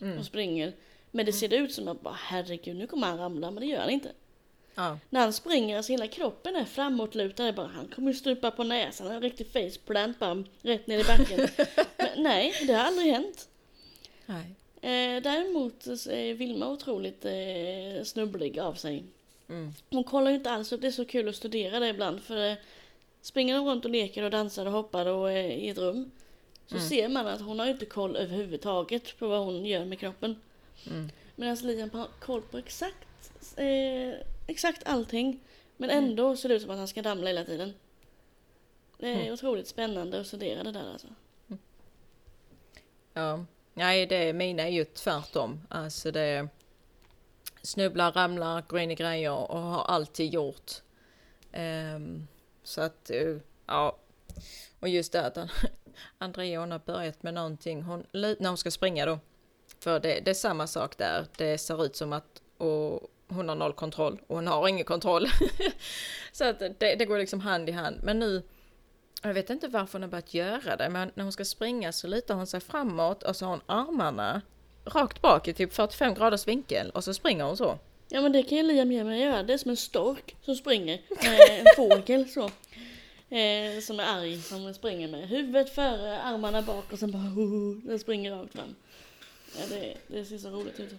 [0.00, 0.18] Mm.
[0.18, 0.72] och springer.
[1.10, 3.80] Men det ser ut som att bara herregud nu kommer han ramla men det gör
[3.80, 4.12] han inte.
[4.78, 4.98] Ja.
[5.10, 7.52] När han springer, alltså hela kroppen är framåtlutad.
[7.52, 10.98] Bara, han kommer ju stupa på näsan, han har en riktig faceplant bara rätt ner
[10.98, 11.48] i backen.
[11.96, 13.48] Men nej, det har aldrig hänt.
[14.26, 14.54] Nej.
[14.80, 19.04] Eh, däremot är Vilma otroligt eh, snubblig av sig.
[19.48, 19.72] Mm.
[19.90, 22.22] Hon kollar ju inte alls upp, det är så kul att studera det ibland.
[22.22, 22.56] För eh,
[23.22, 26.10] springer hon runt och leker och dansar och hoppar och, eh, i ett rum.
[26.66, 26.88] Så Mm.
[26.88, 30.40] ser man att hon har inte koll överhuvudtaget på vad hon gör med kroppen.
[30.86, 31.10] Mm.
[31.36, 33.07] Medan Liam har koll på exakt,
[33.58, 34.14] eh,
[34.46, 35.40] exakt allting.
[35.76, 36.04] Men Mm.
[36.04, 37.74] ändå ser det ut som att han ska ramla hela tiden.
[38.98, 39.32] Det är Mm.
[39.32, 41.06] otroligt spännande att studera det där alltså.
[43.14, 43.44] Ja,
[43.74, 45.60] nej det mina är ju tvärtom.
[45.68, 46.48] Alltså det
[47.62, 50.72] snubblar, ramlar, går in i grejer och har alltid gjort.
[51.52, 52.26] Ehm,
[52.62, 53.36] så att, eh,
[53.66, 53.96] ja.
[54.80, 55.48] Och just det att han-
[56.18, 59.18] Andrea hon har börjat med någonting, hon, när hon ska springa då.
[59.80, 63.56] För det, det är samma sak där, det ser ut som att och hon har
[63.56, 65.26] noll kontroll och hon har ingen kontroll.
[66.32, 68.00] så att det, det går liksom hand i hand.
[68.02, 68.42] Men nu
[69.22, 72.06] jag vet inte varför hon har börjat göra det, men när hon ska springa så
[72.06, 74.42] lutar hon sig framåt och så har hon armarna
[74.84, 77.78] rakt bak i typ 45 graders vinkel och så springer hon så.
[78.08, 79.42] Ja men det kan ju Liam ge mig göra.
[79.42, 81.00] Det är som en stork som springer.
[81.10, 82.44] Eh, en fågel så.
[83.34, 87.74] Eh, som är arg som springer med huvudet före, armarna bak och sen bara ho,
[87.84, 88.74] den springer rakt fram.
[89.56, 90.94] Ja, det, det ser så roligt ut.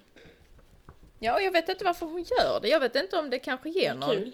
[1.19, 2.67] Ja, och jag vet inte varför hon gör det.
[2.67, 4.09] Jag vet inte om det kanske ger någon...
[4.15, 4.31] Kul.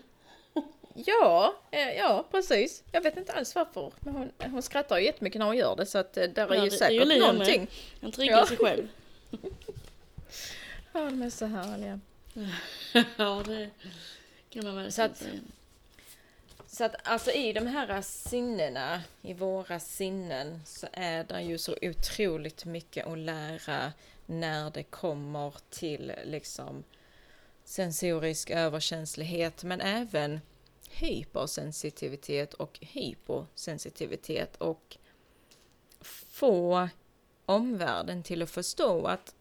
[0.97, 2.83] Ja, eh, ja precis.
[2.91, 3.91] Jag vet inte alls varför.
[3.99, 6.55] Men hon, hon skrattar ju jättemycket när hon gör det så att eh, där är
[6.55, 7.67] Ja, ju det är säkert ju någonting.
[8.01, 8.45] Han triggar Ja.
[8.47, 8.87] sig själv.
[10.93, 11.99] Ja, de är så härliga.
[13.17, 13.69] ja det
[14.49, 15.31] kan man Så att- säga.
[16.67, 21.75] Så att alltså i de här sinnena, i våra sinnen, så är det ju så
[21.81, 23.93] otroligt mycket att lära
[24.25, 26.83] när det kommer till liksom
[27.63, 30.41] sensorisk överkänslighet, men även
[30.89, 34.97] hypersensitivitet och hyposensitivitet och
[36.01, 36.89] få
[37.45, 39.35] omvärlden till att förstå att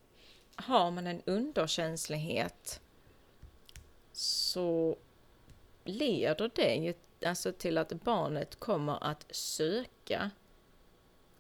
[0.57, 2.80] har man en underkänslighet
[4.12, 4.97] så
[5.85, 6.95] leder det ju
[7.26, 10.30] alltså till att barnet kommer att söka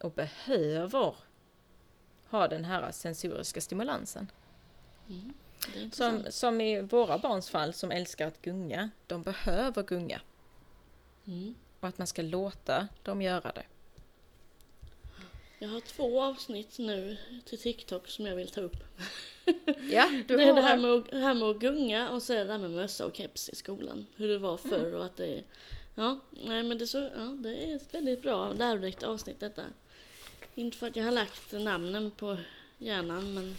[0.00, 1.14] och behöver
[2.30, 4.30] ha den här sensoriska stimulansen.
[5.08, 5.34] Mm.
[5.92, 10.20] Som, som i våra barns fall som älskar att gunga, de behöver gunga
[11.26, 11.54] Mm.
[11.80, 13.64] och att man ska låta dem göra det.
[15.58, 18.76] Jag har två avsnitt nu till TikTok som jag vill ta upp.
[19.90, 22.44] Ja, du det är det här med, att, här med att gunga och så är
[22.44, 24.06] det här med mössa och keps i skolan.
[24.16, 25.42] Hur det var förr och att det är...
[25.94, 29.62] Ja, nej men det är, så, ja, det är ett väldigt bra lärorikt avsnitt detta.
[30.54, 32.36] Inte för att jag har lagt namnen på
[32.78, 33.56] hjärnan men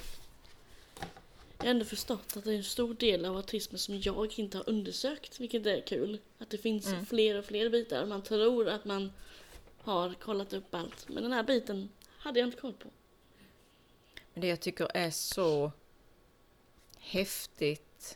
[1.57, 4.57] jag har ändå förstått att det är en stor del av autismen som jag inte
[4.57, 6.19] har undersökt, vilket är kul.
[6.39, 7.05] Att det finns Mm.
[7.05, 8.05] fler och fler bitar.
[8.05, 9.11] Man tror att man
[9.77, 12.87] har kollat upp allt, men den här biten hade jag inte koll på.
[14.33, 15.71] Men det jag tycker är så
[16.99, 18.15] häftigt.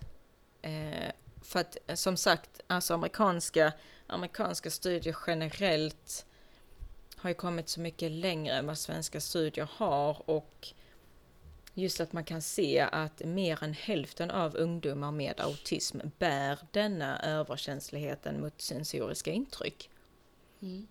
[0.62, 1.12] Eh,
[1.44, 3.74] för att eh, som sagt, alltså amerikanska,
[4.08, 6.26] amerikanska studier generellt
[7.22, 10.74] har ju kommit så mycket längre än vad svenska studier har och
[11.74, 17.20] just att man kan se att mer än hälften av ungdomar med autism bär denna
[17.20, 19.90] överkänsligheten mot sensoriska intryck.
[20.62, 20.88] Mm.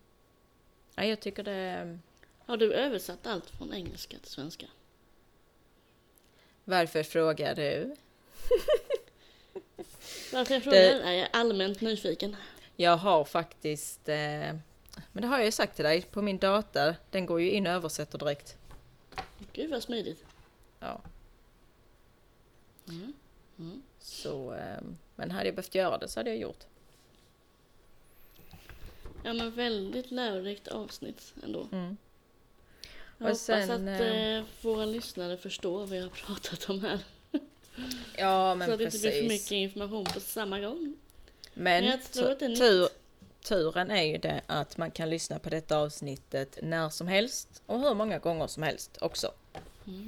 [0.94, 1.98] Ja, jag tycker det...
[2.38, 4.66] Har du översatt allt från engelska till svenska?
[6.64, 7.96] Varför frågar du?
[10.32, 12.36] Varför jag frågar är jag allmänt nyfiken.
[12.76, 14.56] Jag har faktiskt, eh,
[15.12, 17.66] Men det har jag ju sagt till dig, på min data, den går ju in
[17.66, 18.56] och översätter direkt.
[19.52, 20.24] Gud vad smidigt.
[20.80, 21.00] Ja.
[22.88, 23.12] Mm.
[23.58, 23.82] Mm.
[23.98, 26.64] Så, ehm, men hade jag behövt göra det så hade jag gjort.
[29.24, 31.68] Ja men väldigt lärorikt avsnitt ändå.
[31.72, 31.96] Mm.
[33.18, 36.80] Jag Och hoppas sen, att eh, eh, våra lyssnare förstår vad jag har pratat om
[36.80, 36.98] här.
[38.16, 39.32] Ja, men så att det inte blir för precis.
[39.32, 40.96] mycket information på samma gång.
[41.54, 42.88] Men Men jag tror att det är tur,
[43.42, 47.80] turen är ju det att man kan lyssna på detta avsnittet när som helst och
[47.80, 49.32] hur många gånger som helst också.
[49.86, 50.06] Mm.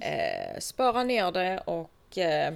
[0.00, 2.54] Eh, spara ner det och eh,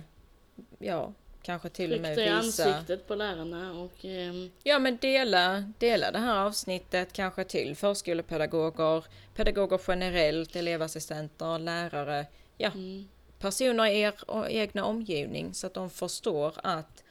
[0.79, 2.35] ja, kanske till och med visa.
[2.35, 9.05] ansiktet på lärarna och ehm, Ja men dela, dela det här avsnittet kanske till förskolepedagoger,
[9.35, 12.27] pedagoger generellt, elevassistenter, lärare,
[12.57, 14.15] ja mm, personer i er
[14.49, 17.05] egna omgivning så att de förstår att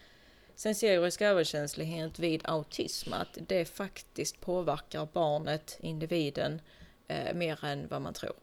[0.57, 6.61] sensorisk överkänslighet vid autism, att det faktiskt påverkar barnet, individen,
[7.07, 8.33] eh, mer än vad man tror.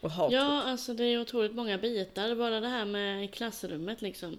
[0.00, 0.64] Och har Ja, trott.
[0.70, 2.34] alltså det är otroligt många bitar.
[2.34, 4.38] Bara det här med klassrummet liksom.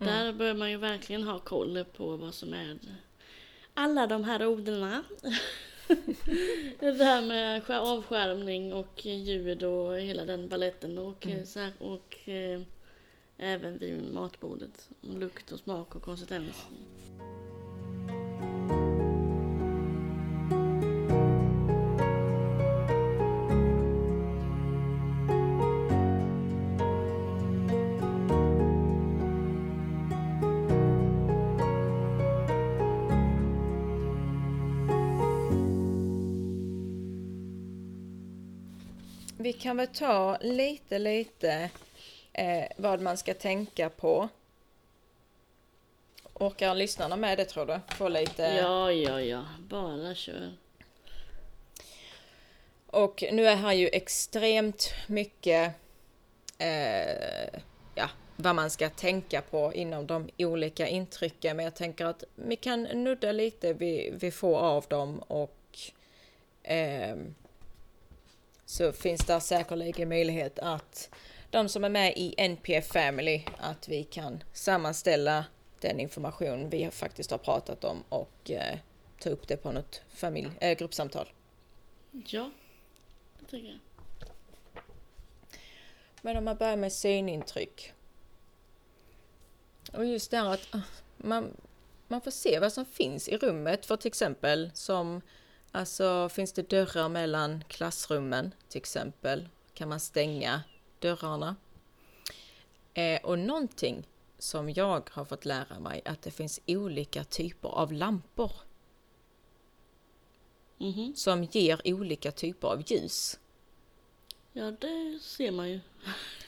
[0.00, 0.14] Mm.
[0.14, 2.78] Där bör man ju verkligen ha koll på vad som är
[3.74, 4.80] alla de här orden.
[6.80, 11.38] det här med skär- avskärmning och ljud och hela den balletten och, Mm.
[11.38, 12.60] eh, så här, och eh,
[13.38, 14.88] även vid matbordet.
[15.02, 16.66] om Lukt och smak och konsistens.
[39.40, 41.70] Vi kan väl ta lite, lite
[42.38, 44.28] eh, vad man ska tänka på.
[46.34, 47.80] Orkar lyssnarna med det tror du?
[47.94, 48.42] Få lite...
[48.42, 49.44] Ja, ja, ja.
[49.68, 50.52] Bara kör.
[52.86, 55.74] Och nu är här ju extremt mycket
[56.58, 57.60] eh,
[57.94, 61.56] ja, vad man ska tänka på inom de olika intrycken.
[61.56, 65.78] Men jag tänker att vi kan nudda lite vid, vid få av dem och
[66.62, 67.34] ehm,
[68.64, 71.10] så finns det säkerligen möjlighet att
[71.50, 75.44] de som är med i NPF Family, att vi kan sammanställa
[75.80, 78.78] den information vi faktiskt har pratat om och eh,
[79.20, 81.28] ta upp det på något familj, eh, gruppsamtal.
[82.10, 82.50] Ja,
[83.38, 83.78] det tycker jag.
[86.22, 87.92] Men om man börjar med synintryck.
[89.92, 90.80] Och just det här att ah,
[91.16, 91.56] man,
[92.08, 93.86] man får se vad som finns i rummet.
[93.86, 95.20] För till exempel som,
[95.72, 99.48] alltså finns det dörrar mellan klassrummen till exempel.
[99.74, 100.62] Kan man stänga
[101.00, 101.56] dörrarna.
[102.94, 104.06] Eh, och någonting
[104.38, 108.52] som jag har fått lära mig att det finns olika typer av lampor
[110.80, 111.12] Mhm.
[111.16, 113.38] som ger olika typer av ljus.
[114.52, 115.80] Ja, det ser man ju.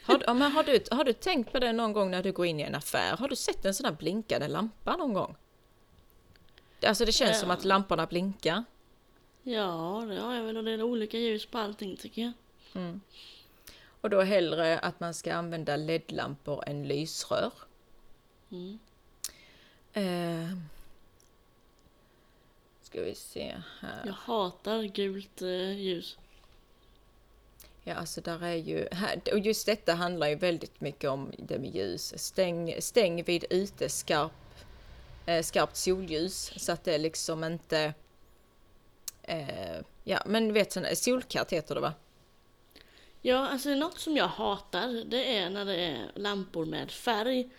[0.05, 2.47] Har, ja, men har, du, har du tänkt på det någon gång när du går
[2.47, 3.17] in i en affär?
[3.17, 5.37] Har du sett en sån här blinkande lampa någon gång?
[6.87, 7.41] Alltså det känns Ja.
[7.41, 8.65] som att lamporna blinkar.
[9.43, 12.33] Ja, det har jag väl och det är olika ljus på allting tycker jag.
[14.01, 17.53] Och då hellre att man ska använda LED-lampor än lysrör.
[18.51, 18.79] Mm.
[19.93, 20.57] Eh,
[22.83, 24.03] ska vi se här.
[24.07, 26.19] Jag hatar gult eh, ljus.
[27.85, 31.59] Ja, alltså där är ju, här, och just detta handlar ju väldigt mycket om det
[31.59, 32.19] med ljus.
[32.19, 34.33] Stäng, stäng vid ute skarp,
[35.27, 37.95] eh, skarpt solljus så att det liksom inte,
[39.23, 41.95] eh, ja men du vet sån, solkatt heter det va?
[43.23, 47.51] Ja, alltså något som jag hatar det är när det är lampor med färg.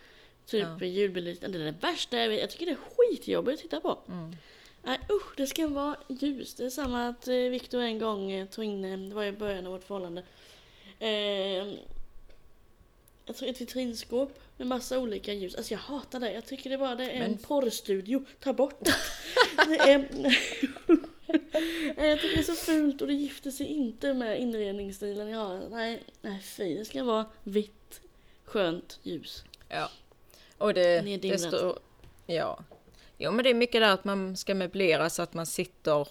[0.46, 0.86] Typ Ja.
[0.86, 1.52] julbelysning.
[1.52, 2.40] Det är det värsta jag vet.
[2.40, 3.98] Jag tycker det är skitjobbigt att titta på.
[4.08, 4.36] Mm.
[4.82, 6.54] Nej usch, det ska vara ljus.
[6.54, 9.32] Det är samma att eh, Viktor en gång eh, tog in, eh, det var i
[9.32, 10.22] början av vårt förhållande.
[10.98, 11.74] Eh,
[13.26, 15.54] jag tror ett vitrinskåp med massa olika ljus.
[15.54, 16.32] Alltså jag hatar det.
[16.32, 18.24] Jag tycker det bara det är en Men- porrstudio.
[18.40, 18.94] Ta bort det.
[19.90, 20.08] är...
[21.96, 25.68] Jag tycker det är så fult och det gifter sig inte med inredningsstilen jag har.
[25.70, 26.78] Nej, nej fy.
[26.78, 28.00] Det ska vara vitt,
[28.44, 29.44] skönt ljus.
[29.68, 29.90] Ja.
[30.58, 31.78] Och det, det står,
[32.26, 32.64] ja.
[33.18, 36.08] Jo men det är mycket där att man ska möblera så att man sitter,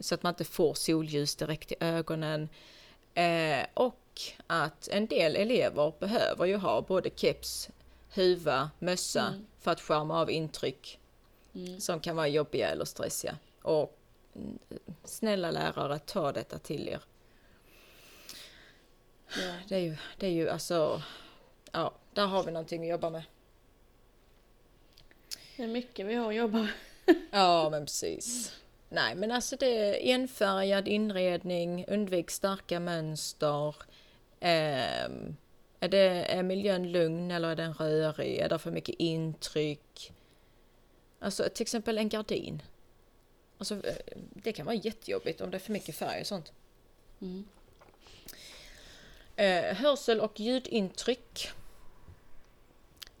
[0.00, 2.48] så att man inte får solljus direkt i ögonen.
[3.14, 4.01] Eh, och
[4.46, 7.68] att en del elever behöver ju ha både keps,
[8.14, 9.46] huva, mössa Mm.
[9.60, 10.98] för att skärma av intryck
[11.54, 11.80] Mm.
[11.80, 13.36] som kan vara jobbiga eller stressiga.
[13.62, 13.98] Och
[14.36, 14.58] mm,
[15.04, 17.00] snälla lärare, ta detta till er.
[19.36, 19.54] Ja.
[19.68, 21.02] Det är ju, det är ju alltså,
[21.72, 23.22] ja, där har vi någonting att jobba med.
[25.56, 26.72] Det är mycket vi har att jobba med.
[27.30, 28.52] Ja, men precis.
[28.88, 33.74] Nej, men alltså det är enfärgad inredning, undvik starka mönster.
[34.44, 35.36] Ehm,
[35.80, 38.38] är, det, är miljön lugn eller är den rörig?
[38.38, 40.12] Är det för mycket intryck?
[41.18, 42.62] Alltså till exempel en gardin.
[43.58, 43.96] Alltså, eh,
[44.34, 46.52] det kan vara jättejobbigt om det är för mycket färg och sånt.
[47.20, 47.44] Mm.
[49.36, 51.48] Eh, hörsel och ljudintryck.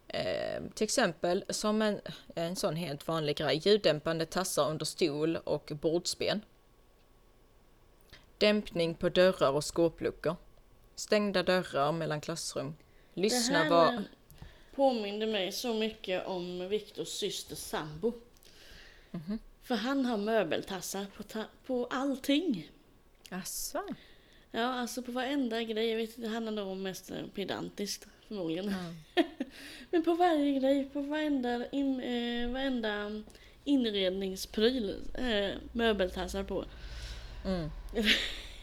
[0.08, 2.00] Eh, till exempel som en,
[2.34, 6.40] en sån helt vanlig grej, ljuddämpande tassar under stol och bordsben.
[8.38, 10.36] Dämpning på dörrar och skåpluckor.
[11.06, 12.74] Stängda dörrar mellan klassrum.
[13.14, 13.92] Lyssna det här var...
[13.92, 14.00] eh,
[14.74, 18.12] påminde mig så mycket om Viktors systers sambo.
[19.10, 19.38] Mhm.
[19.62, 22.70] För han har möbeltassar på, ta- på allting.
[23.30, 23.82] Asså?
[24.50, 25.86] Ja, alltså på varenda grej.
[25.90, 28.74] Jag vet inte, han är nog mest pedantiskt förmodligen.
[29.90, 33.22] Men på varje grej, på varenda, in, eh, varenda
[33.64, 36.64] inredningspryl, eh, möbeltassar på.
[37.44, 37.70] Mm.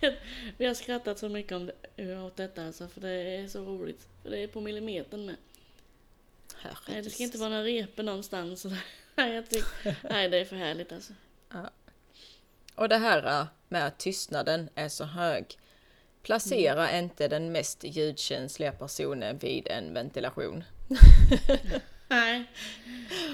[0.57, 1.73] Vi har skrattat så mycket om det,
[2.07, 4.07] åt detta alltså, för det är så roligt.
[4.23, 5.35] För det är på millimetern med.
[6.87, 8.65] Nej, det ska inte vara några repor någonstans.
[9.15, 11.13] Nej, jag tycker, nej, det är för härligt alltså.
[12.75, 15.57] Och det här med att tystnaden är så hög.
[16.23, 20.63] Placera inte den mest ljudkänsliga personen vid en ventilation.
[22.07, 22.51] Nej,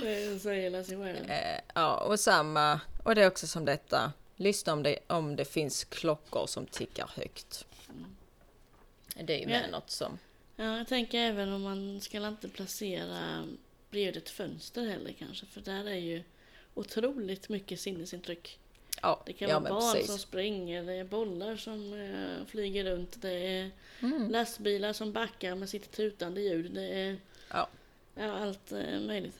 [0.01, 1.31] det säger sig själv.
[1.31, 4.11] Eh, ja, och samma, och det är också som detta.
[4.35, 7.65] Lyssna om det, om det finns klockor som tickar högt.
[9.23, 9.71] Det är ju med Ja.
[9.71, 10.19] något som...
[10.55, 13.47] Ja, jag tänker även om man ska inte placera
[13.89, 16.23] bredvid ett fönster heller kanske, för där är ju
[16.73, 18.59] otroligt mycket sinnesintryck.
[19.01, 20.07] Ja, Det kan ja, vara barn precis.
[20.09, 24.29] som springer, det är bollar som eh, flyger runt, det är Mm.
[24.31, 27.17] lastbilar som backar med sitt tutande ljud, det är
[27.49, 27.67] Ja.
[28.15, 29.39] ja, allt eh, möjligt.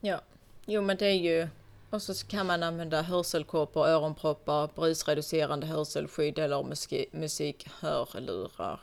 [0.00, 0.20] Ja,
[0.66, 1.48] jo men det är ju...
[1.90, 8.80] Och så kan man använda hörselkåpor, öronproppar, brusreducerande hörselskydd eller musik, musikhörlurar.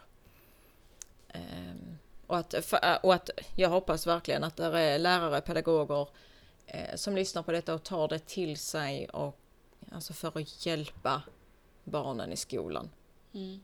[1.28, 1.98] Ehm,
[2.28, 6.08] och, att, äh, och att jag hoppas verkligen att det är lärare, pedagoger
[6.66, 9.40] eh, som lyssnar på detta och tar det till sig och
[9.92, 11.22] alltså för att hjälpa
[11.84, 12.90] barnen i skolan.
[13.34, 13.60] Mm.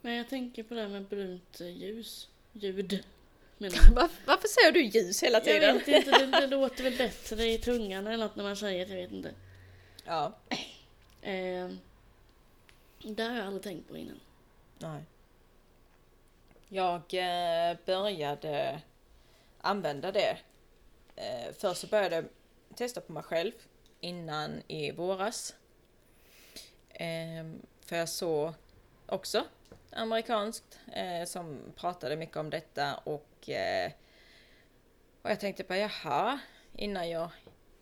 [0.00, 3.04] Men jag tänker på det här med brunt ljus, ljud.
[3.60, 5.78] Men, jag Var, varför säger du ljus hela tiden?
[5.78, 8.92] vet inte, det, det låter väl bättre i tungan eller något när man säger det,
[8.92, 9.34] jag vet inte.
[10.04, 10.38] Ja.
[11.22, 11.68] Eh,
[13.02, 14.20] det har jag aldrig tänkt på innan.
[14.78, 15.02] Nej.
[16.68, 18.80] Jag eh, började
[19.60, 20.38] använda det.
[21.16, 22.24] Eh, först så började jag
[22.74, 23.52] testa på mig själv
[24.00, 25.54] innan i våras.
[26.90, 27.50] Eh,
[27.86, 28.52] för jag såg
[29.06, 29.44] också
[29.92, 33.92] amerikanskt eh, som pratade mycket om detta och, eh,
[35.22, 36.40] och jag tänkte på jaha,
[36.76, 37.30] innan jag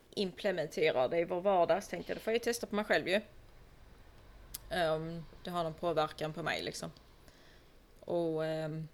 [0.09, 3.07] implementerar det i vår vardag så tänkte jag då får jag testa på mig själv
[3.07, 3.21] ju.
[4.71, 6.91] Um, det har någon påverkan på mig liksom.
[7.99, 8.87] Och ehm, um,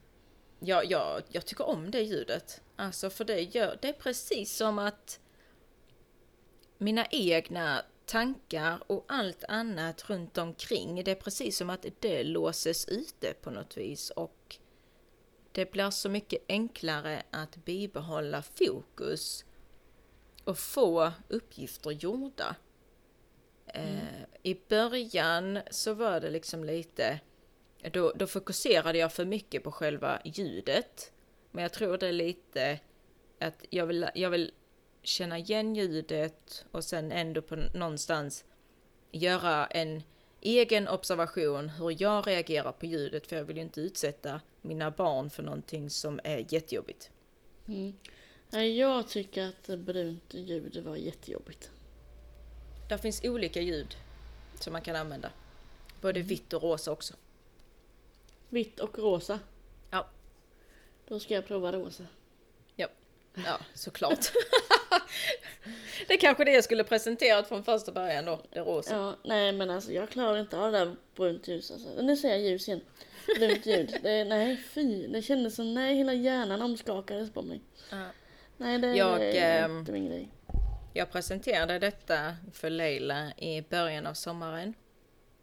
[0.60, 2.62] ja, ja, jag tycker om det ljudet.
[2.76, 5.20] Alltså för det gör, det är precis som att
[6.78, 12.88] mina egna tankar och allt annat runt omkring, det är precis som att det låses
[12.88, 14.58] ute på något vis och
[15.52, 19.46] det blir så mycket enklare att bibehålla fokus
[20.44, 22.56] och få uppgifter gjorda.
[23.68, 27.20] Eh, I början så var det liksom lite,
[27.92, 31.12] då, då fokuserade jag för mycket på själva ljudet.
[31.52, 32.80] Men jag tror det är lite
[33.40, 34.52] att jag vill, jag vill
[35.06, 38.46] känna igen ljudet och sen ändå på någonstans
[39.12, 40.04] göra en
[40.42, 45.30] egen observation hur jag reagerar på ljudet för jag vill ju inte utsätta mina barn
[45.30, 47.10] för någonting som är jättejobbigt.
[47.68, 47.94] Mm.
[48.78, 51.72] Jag tycker att brunt ljud var jättejobbigt.
[52.90, 53.98] Där finns olika ljud
[54.60, 55.32] som man kan använda.
[56.02, 57.14] Både vitt och rosa också.
[58.50, 59.40] Vitt och rosa.
[59.92, 60.08] Ja.
[61.08, 62.06] Då ska jag prova rosa.
[63.44, 64.20] Ja, såklart.
[66.08, 68.96] det kanske det jag skulle presenterat från första början då, det rosa.
[68.96, 72.02] Ja, nej men alltså jag klarar inte av det där brunt ljus alltså.
[72.02, 72.82] Nu säger jag ljus igen.
[73.40, 74.00] Brunt ljud.
[74.04, 75.08] Det, nej fy.
[75.08, 77.62] Det kändes som, nej hela hjärnan omskakades på mig.
[77.92, 78.06] Ja.
[78.58, 80.30] Nej det Jag, är ehm, inte min grej.
[80.94, 84.74] Jag presenterade detta för Leila i början av sommaren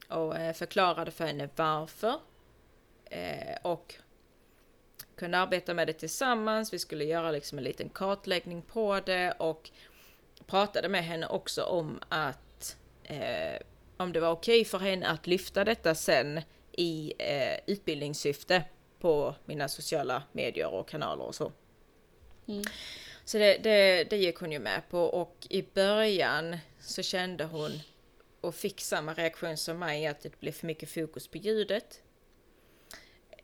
[0.09, 2.15] och eh, förklarade för henne varför.
[3.05, 3.95] Eh, och
[5.23, 6.73] kunde arbeta med det tillsammans.
[6.73, 9.71] Vi skulle göra liksom en liten kartläggning på det och
[10.47, 13.61] pratade med henne också om att eh,
[13.97, 16.41] om det var okej för henne att lyfta detta sen
[16.73, 18.65] i eh, utbildningssyfte
[18.99, 21.53] på mina sociala medier och kanaler och så.
[22.49, 22.65] Mm.
[23.25, 27.71] Så det, det, det gick hon ju med på och i början så kände hon
[28.41, 32.02] och fick samma reaktion som mig att det blev för mycket fokus på ljudet.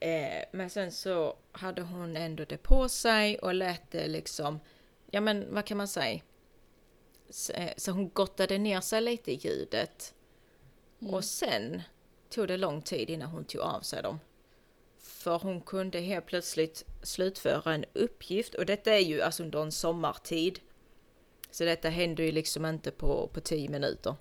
[0.00, 4.60] Eh, men sen så hade hon ändå det på sig och lät det liksom,
[5.10, 6.20] ja men vad kan man säga?
[7.30, 10.14] Så, eh, så hon gottade ner sig lite i ljudet.
[11.00, 11.14] Mm.
[11.14, 11.82] Och sen
[12.30, 14.20] tog det lång tid innan hon tog av sig dem.
[14.98, 19.72] För hon kunde helt plötsligt slutföra en uppgift och detta är ju alltså under en
[19.72, 20.60] sommartid.
[21.50, 24.14] Så detta händer ju liksom inte på, på tio minuter.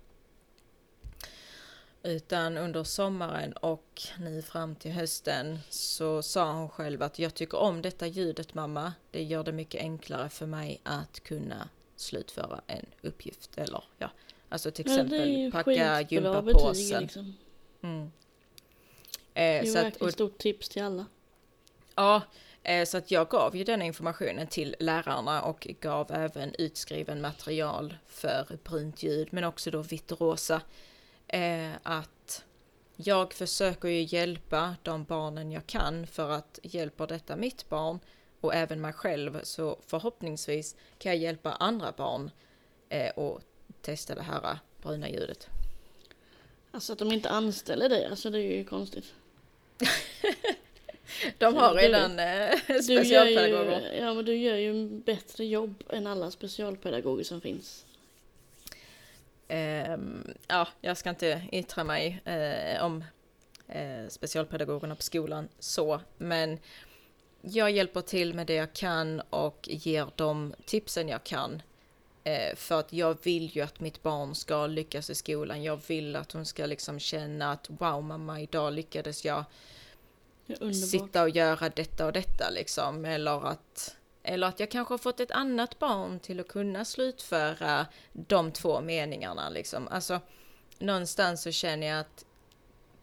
[2.08, 7.58] Utan under sommaren och nu fram till hösten så sa hon själv att jag tycker
[7.58, 8.94] om detta ljudet mamma.
[9.12, 13.58] Det gör det mycket enklare för mig att kunna slutföra en uppgift.
[13.58, 14.10] Eller ja,
[14.50, 17.02] alltså till exempel packa gympapåsen.
[17.04, 17.34] Liksom.
[17.82, 18.02] Mm.
[18.02, 18.10] Eh,
[19.34, 21.06] det är så verkligen ett stort tips till alla.
[21.96, 22.22] Ja,
[22.64, 27.98] eh, så att jag gav ju den informationen till lärarna och gav även utskriven material
[28.06, 30.62] för brunt ljud men också då vitt och rosa
[31.28, 32.44] eh, att
[32.96, 38.00] jag försöker ju hjälpa de barnen jag kan för att hjälper detta mitt barn
[38.42, 42.32] och även mig själv så förhoppningsvis kan jag hjälpa andra barn
[42.90, 43.42] eh, och
[43.82, 45.50] testa det här bruna ljudet.
[46.72, 49.14] Alltså att de inte anställer dig, alltså det är ju konstigt.
[51.38, 53.94] de har redan du, eh, specialpedagoger.
[53.94, 57.86] Ju, ja men du gör ju bättre jobb än alla specialpedagoger som finns.
[59.50, 63.04] Um, ja, jag ska inte yttra mig uh, om
[63.76, 66.60] uh, specialpedagogerna på skolan så, men
[67.42, 71.62] jag hjälper till med det jag kan och ger de tipsen jag kan.
[72.28, 75.64] Uh, för att jag vill ju att mitt barn ska lyckas i skolan.
[75.64, 79.44] Jag vill att hon ska liksom känna att wow mamma, idag lyckades jag
[80.92, 83.06] sitta och göra detta och detta liksom.
[83.06, 83.97] Eller att
[84.28, 88.82] eller att jag kanske har fått ett annat barn till att kunna slutföra de två
[88.82, 89.88] meningarna liksom.
[89.88, 90.20] Alltså
[90.80, 92.26] någonstans så känner jag att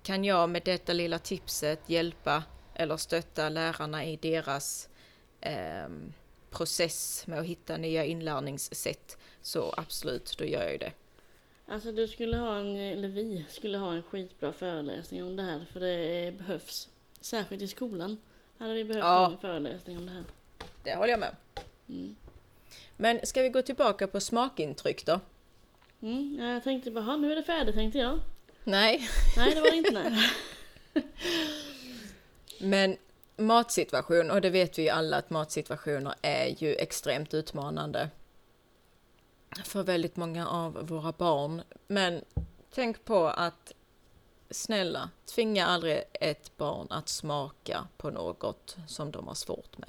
[0.02, 2.42] kan jag med detta lilla tipset hjälpa
[2.74, 4.88] eller stötta lärarna i deras
[5.40, 5.88] eh,
[6.50, 10.92] process med att hitta nya inlärningssätt så absolut, då gör jag ju det.
[11.66, 15.66] Alltså du skulle ha en, eller vi skulle ha en skitbra föreläsning om det här
[15.72, 16.88] för det behövs.
[17.20, 18.16] Särskilt i skolan
[18.58, 19.32] hade vi behövt ja.
[19.32, 20.24] en föreläsning om det här.
[20.85, 21.37] Det håller jag med.
[21.89, 22.16] Mm.
[22.97, 25.20] Men ska vi gå tillbaka på smakintryck då?
[26.03, 28.18] Mm, jag tänkte bara, nu är det färdigt tänkte jag.
[28.64, 29.09] Nej.
[29.37, 30.11] Nej, det var det inte.
[30.11, 30.30] Nej.
[32.61, 32.97] Men
[33.37, 38.11] matsituation, och det vet vi ju alla att matsituationer är ju extremt utmanande.
[39.64, 41.62] För väldigt många av våra barn.
[41.87, 42.24] Men
[42.70, 43.72] tänk på att
[44.51, 49.89] snälla, tvinga aldrig ett barn att smaka på något som de har svårt med.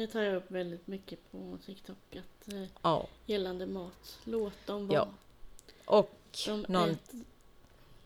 [0.00, 2.16] Det tar jag upp väldigt mycket på TikTok.
[2.16, 3.08] Att, eh, ja.
[3.26, 4.18] Gällande mat.
[4.24, 4.98] Låt dem vara.
[4.98, 5.08] Ja.
[5.84, 6.90] Och de någon...
[6.90, 7.20] Äter...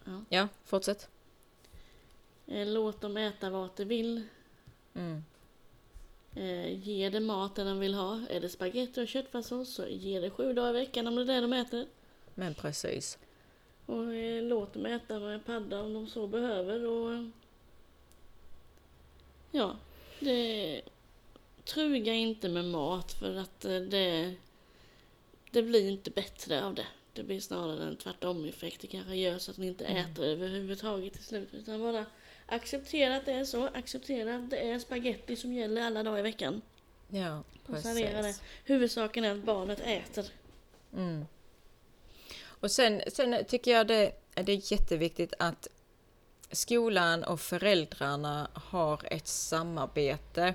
[0.04, 0.24] Ja.
[0.28, 1.08] ja, fortsätt.
[2.46, 4.22] Eh, låt dem äta vad de vill.
[4.94, 5.24] Mm.
[6.34, 8.20] Eh, ge det mat den vill ha.
[8.30, 11.26] Är det spagetti och köttfärssås så ge det sju dagar i veckan om det är
[11.26, 11.86] det de äter.
[12.34, 13.18] Men precis.
[13.86, 16.86] Och eh, låt dem äta med padda om de så behöver.
[16.86, 17.24] Och,
[19.50, 19.76] ja,
[20.20, 20.82] det
[21.64, 24.34] truga inte med mat för att eh, det,
[25.50, 26.86] det blir inte bättre av det.
[27.12, 28.80] Det blir snarare en tvärtom effekt.
[28.80, 30.10] Det kanske gör så att ni inte mm.
[30.10, 31.54] äter överhuvudtaget till slut.
[31.54, 32.06] Utan bara
[32.46, 33.66] acceptera att det är så.
[33.66, 36.62] Acceptera att det är spaghetti som gäller alla dagar i veckan.
[37.08, 37.94] Ja, precis.
[37.94, 38.34] Det.
[38.64, 40.26] Huvudsaken är att barnet äter.
[40.92, 41.26] Mm.
[42.46, 45.68] Och sen, sen tycker jag det, det är jätteviktigt att
[46.50, 50.54] skolan och föräldrarna har ett samarbete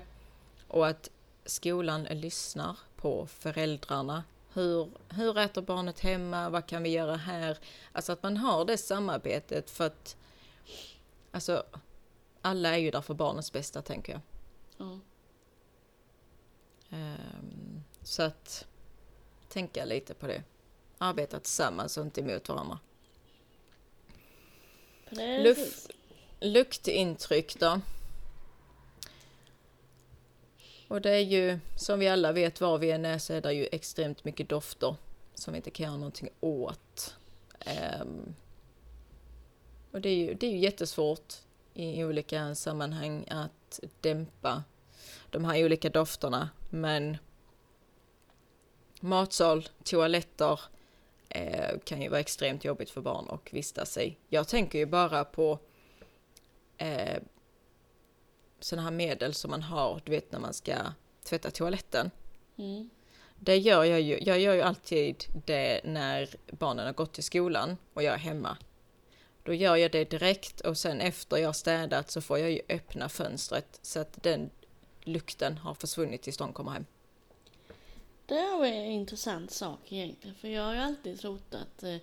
[0.70, 1.10] och att
[1.44, 4.24] skolan lyssnar på föräldrarna.
[4.52, 6.50] Hur, hur äter barnet hemma?
[6.50, 7.58] Vad kan vi göra här?
[7.92, 10.16] Alltså att man har det samarbetet för att
[11.30, 11.64] alltså
[12.42, 14.20] alla är ju där för barnets bästa tänker jag.
[14.86, 15.00] Mm.
[16.90, 18.66] Um, så att
[19.48, 20.42] tänka lite på det.
[20.98, 22.78] Arbeta tillsammans och inte emot varandra.
[25.42, 25.90] Luft,
[26.40, 27.80] luktintryck då?
[30.90, 33.52] Och det är ju, som vi alla vet var vi än är så är det
[33.52, 34.96] ju extremt mycket dofter
[35.34, 37.16] som vi inte kan göra någonting åt.
[38.00, 38.34] Um,
[39.90, 41.34] och det är, ju, det är ju jättesvårt
[41.74, 44.64] i olika sammanhang att dämpa
[45.30, 46.50] de här olika dofterna.
[46.70, 47.16] Men
[49.00, 50.60] matsal, toaletter
[51.28, 54.16] eh, kan ju vara extremt jobbigt för barn att vistas i.
[54.28, 55.58] Jag tänker ju bara på
[56.76, 57.22] eh,
[58.60, 60.74] sådana här medel som man har, du vet när man ska
[61.24, 62.10] tvätta toaletten.
[62.56, 62.90] Mm.
[63.38, 64.18] Det gör jag ju.
[64.22, 68.56] Jag gör ju alltid det när barnen har gått till skolan och jag är hemma.
[69.42, 73.08] Då gör jag det direkt och sen efter jag städat så får jag ju öppna
[73.08, 74.50] fönstret så att den
[75.00, 76.86] lukten har försvunnit tills de kommer hem.
[78.26, 80.36] Det är en intressant sak egentligen.
[80.36, 81.96] För jag har ju alltid trott att eh,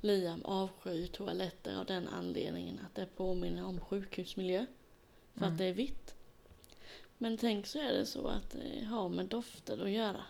[0.00, 4.66] Liam avskyr toaletter av den anledningen att det påminner om sjukhusmiljö.
[5.34, 5.52] För Mm.
[5.52, 6.14] att det är vitt.
[7.18, 10.22] Men tänk så är det så att det har med dofter att göra.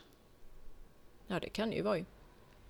[1.26, 2.04] Ja, det kan ju vara ju.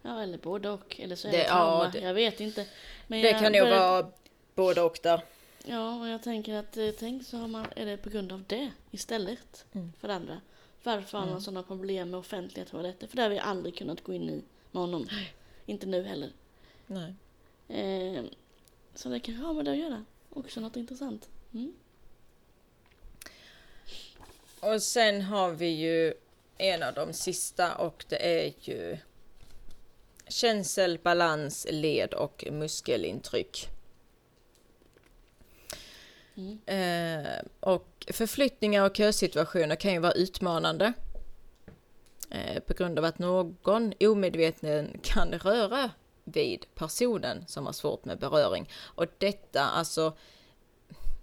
[0.03, 1.01] Ja, eller både och.
[1.01, 1.85] Eller så är Det- det, trauma.
[1.85, 2.66] ja, det- jag vet inte.
[3.07, 4.11] Men Det kan nog började- vara
[4.55, 5.22] både och där.
[5.66, 8.45] Ja, och jag tänker att eh, tänk så har man, är det på grund av
[8.47, 9.93] det istället Mm.
[10.01, 10.41] för det andra.
[10.85, 11.41] Varför har man Mm.
[11.41, 13.07] sådana problem med offentliga toaletter?
[13.07, 15.09] För det har vi aldrig kunnat gå in i med honom.
[15.66, 16.30] Inte nu heller.
[16.87, 17.14] Nej.
[17.68, 18.24] Eh,
[18.95, 20.05] så det kanske har med det att göra.
[20.30, 21.28] Också något intressant.
[21.55, 21.72] Mm.
[24.62, 26.14] Och sen har vi ju
[26.58, 28.98] en av de sista och det är ju
[30.28, 33.68] känsel, balans, led och muskelintryck.
[36.34, 36.58] Mm.
[36.66, 40.92] Eh, och förflyttningar och kösituationer kan ju vara utmanande.
[42.30, 45.90] Eh, på grund av att någon omedveten kan röra
[46.24, 48.68] vid personen som har svårt med beröring.
[48.78, 50.16] Och detta alltså,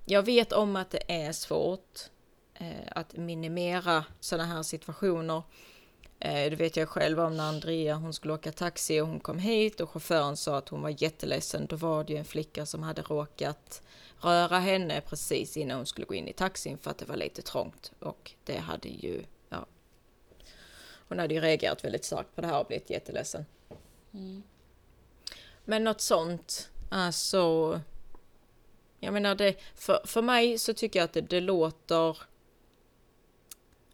[0.05, 2.09] jag vet om att det är svårt
[2.91, 5.43] att minimera sådana här situationer.
[6.19, 9.39] Eh, det vet jag själv om när Andrea hon skulle åka taxi och hon kom
[9.39, 11.65] hit och chauffören sa att hon var jätteledsen.
[11.65, 13.81] Då var det ju en flicka som hade råkat
[14.21, 17.41] röra henne precis innan hon skulle gå in i taxin för att det var lite
[17.41, 17.91] trångt.
[17.99, 19.65] Och det hade ju, ja.
[21.07, 23.45] Hon hade ju reagerat väldigt starkt på det här och blivit jätteledsen.
[24.13, 24.43] Mm.
[25.65, 27.81] Men något sånt, alltså.
[28.99, 32.17] Jag menar det, för, för mig så tycker jag att det, det låter.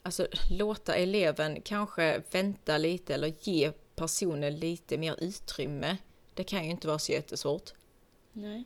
[0.05, 5.97] Alltså låta eleven kanske vänta lite eller ge personen lite mer utrymme.
[6.33, 7.73] Det kan ju inte vara så jättesvårt.
[8.33, 8.63] Nej.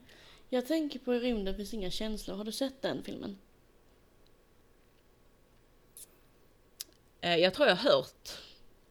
[0.50, 2.36] Jag tänker på I rymden finns inga känslor.
[2.36, 3.38] Har du sett den filmen?
[7.22, 8.30] Eh, Jag tror jag har hört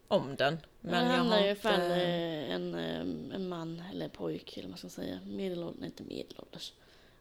[0.09, 0.59] om den.
[0.81, 3.01] Men det handlar ju ifall eh, en, eh,
[3.35, 5.21] en man eller pojk eller vad man ska säga.
[5.27, 6.73] Medelålders, nej inte medelålders.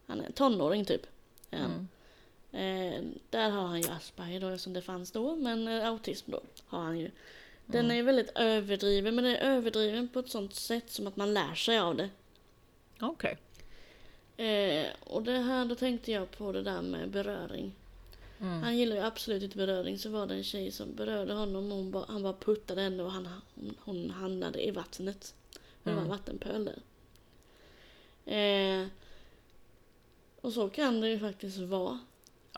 [0.06, 1.02] Han är tonåring typ.
[1.52, 1.88] Mm.
[2.52, 5.36] Eh, där har han ju Asperger då som det fanns då.
[5.36, 7.12] Men eh, autism då har han ju.
[7.66, 7.92] Den Mm.
[7.92, 9.16] är ju väldigt överdriven.
[9.16, 12.10] Men den är överdriven på ett sånt sätt som att man lär sig av det.
[13.00, 13.38] Okej.
[14.38, 17.74] Eh, och det här, då tänkte jag på det där med beröring.
[18.40, 18.64] Mm.
[18.64, 20.00] Han gillar ju absolut inte beröring.
[20.00, 23.12] Så var det en tjej som berörde honom och bara, han bara puttade henne och
[23.12, 25.36] han, hon, hon hamnade i vattnet.
[25.84, 26.10] För det var en Mm.
[26.10, 26.80] vattenpöl där.
[28.26, 28.88] Eh,
[30.42, 32.00] och så kan det ju faktiskt vara.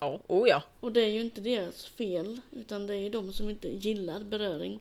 [0.01, 0.63] Ja, oh ja.
[0.79, 2.41] Och det är ju inte deras fel.
[2.51, 4.79] Utan det är ju de som inte gillar beröring.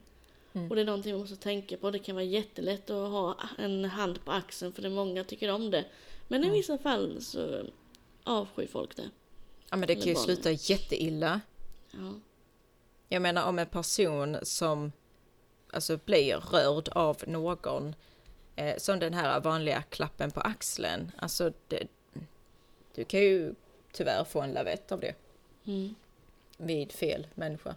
[0.53, 0.71] Mm.
[0.71, 1.91] Och det är någonting man måste tänka på.
[1.91, 5.71] Det kan vara jättelätt att ha en hand på axeln för det många tycker om
[5.71, 5.85] det.
[6.29, 6.57] Men i Mm.
[6.57, 7.63] vissa fall så
[8.25, 9.11] avskyr folk det.
[9.71, 10.25] Ja men det Eller kan ju barnen.
[10.37, 11.41] sluta jätteilla.
[11.91, 12.15] Ja.
[13.09, 14.93] Jag menar om en person som
[15.71, 17.95] alltså blir rörd av någon
[18.57, 21.13] eh, som den här vanliga klappen på axeln.
[21.19, 21.87] Alltså det,
[22.95, 23.55] du kan ju
[23.99, 25.15] tyvärr få en lavett av det
[25.67, 25.95] Mm,
[26.57, 27.75] vid fel människa.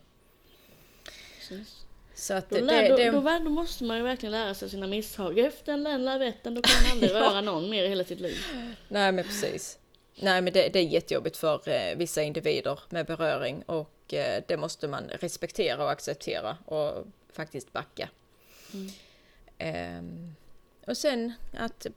[1.38, 1.86] precis.
[2.16, 4.70] Så att Då, det, lär, då, det, då, då måste man ju verkligen lära sig
[4.70, 5.40] sina misstag.
[5.40, 8.38] Efter den lavetten då kan man aldrig röra någon mer i hela sitt liv.
[8.88, 9.80] Nej men precis.
[10.16, 14.58] Nej men det, det är jättejobbigt för eh, vissa individer med beröring och eh, det
[14.58, 18.10] måste man respektera och acceptera och faktiskt backa.
[18.74, 18.90] Mm.
[19.58, 20.36] Ehm,
[20.88, 21.88] och sen att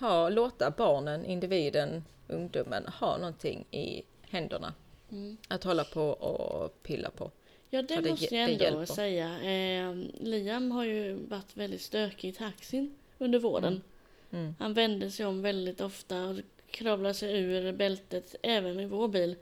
[0.00, 4.74] ha, låta barnen, individen, ungdomen ha någonting i händerna
[5.10, 5.36] Mm.
[5.48, 7.30] att hålla på och pilla på.
[7.70, 8.84] Ja det, det måste jag ändå hjälper.
[8.84, 9.40] säga.
[9.42, 13.82] Eh, Liam har ju varit väldigt stökig i taxin under våren.
[14.30, 14.54] Mm.
[14.58, 16.36] Han vände sig om väldigt ofta och
[16.70, 19.36] kravlade sig ur bältet även i vår bil.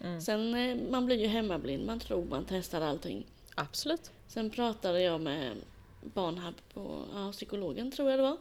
[0.00, 0.20] Mm.
[0.20, 3.26] Sen eh, man blir ju hemmablind, man tror man testar allting.
[3.54, 4.10] Absolut.
[4.26, 5.56] Sen pratade jag med
[6.02, 8.36] barn här på ja, psykologen tror jag det var.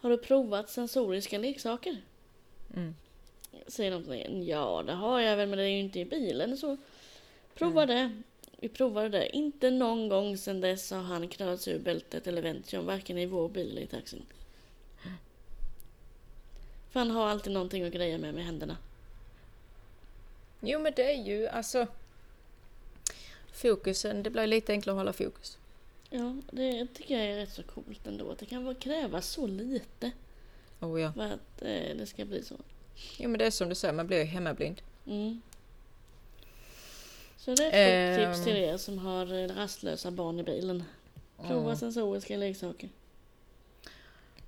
[0.00, 1.96] Har du provat sensoriska leksaker?
[2.76, 2.94] Mm.
[3.66, 4.48] Säger de till mig.
[4.48, 6.56] Ja, det har jag väl, men det är ju inte i bilen.
[6.56, 6.76] Så
[7.54, 8.22] prova det.
[8.56, 9.36] Vi provade det.
[9.36, 12.86] Inte någon gång sedan dess har han kravlat sig ur bältet eller vänt sig om,
[12.86, 14.26] varken i vår bil eller i taxin.
[16.90, 18.76] För han har alltid någonting att greja med med händerna.
[20.60, 21.86] Jo men det är ju alltså
[23.52, 25.58] fokusen, det blir lite enklare att hålla fokus.
[26.10, 28.30] Ja, det tycker jag är rätt så coolt ändå.
[28.30, 30.10] Att det kan krävas så lite
[30.80, 31.12] Oh, ja.
[31.12, 32.54] för att eh, det ska bli så.
[33.18, 34.82] Jo men det är som du säger, man blir ju hemmablind.
[35.06, 35.40] Mm.
[37.36, 38.32] Så det är ett Ehm.
[38.34, 40.84] tips till er som har eh, rastlösa barn i bilen.
[41.36, 41.76] Prova Mm.
[41.76, 42.88] sensoriska leksaker.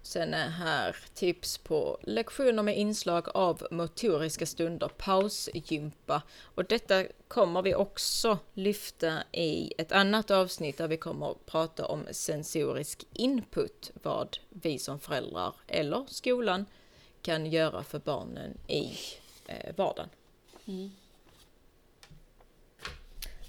[0.02, 6.22] Sen är här tips på lektioner med inslag av motoriska stunder, pausgympa.
[6.40, 11.86] Och detta kommer vi också lyfta i ett annat avsnitt där vi kommer att prata
[11.86, 16.66] om sensorisk input, vad vi som föräldrar eller skolan
[17.22, 18.98] kan göra för barnen i
[19.46, 20.08] eh, vardagen.
[20.64, 20.90] Mm.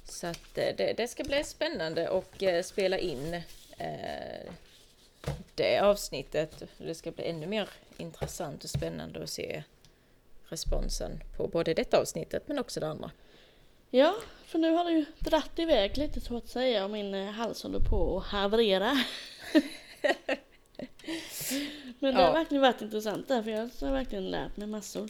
[0.04, 3.34] Så att eh, det, det ska bli spännande och eh, spela in
[3.78, 4.52] eh,
[5.56, 6.64] det avsnittet.
[6.78, 9.64] Det ska bli ännu mer intressant och spännande att se
[10.50, 13.12] responsen på både detta avsnittet men också det andra.
[13.90, 17.26] Ja, för nu har det ju dratt iväg lite så att säga och min eh,
[17.32, 18.98] hals håller på att haverera.
[22.00, 22.26] Men det Ja.
[22.28, 25.10] har verkligen varit intressant där för jag har verkligen lärt mig massor.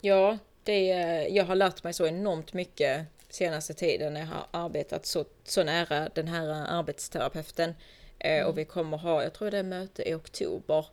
[0.00, 4.46] Ja, det, eh, jag har lärt mig så enormt mycket senaste tiden när jag har
[4.50, 7.74] arbetat så, så nära den här arbetsterapeuten.
[8.20, 10.86] Eh, Och vi kommer ha, jag tror det är möte i oktober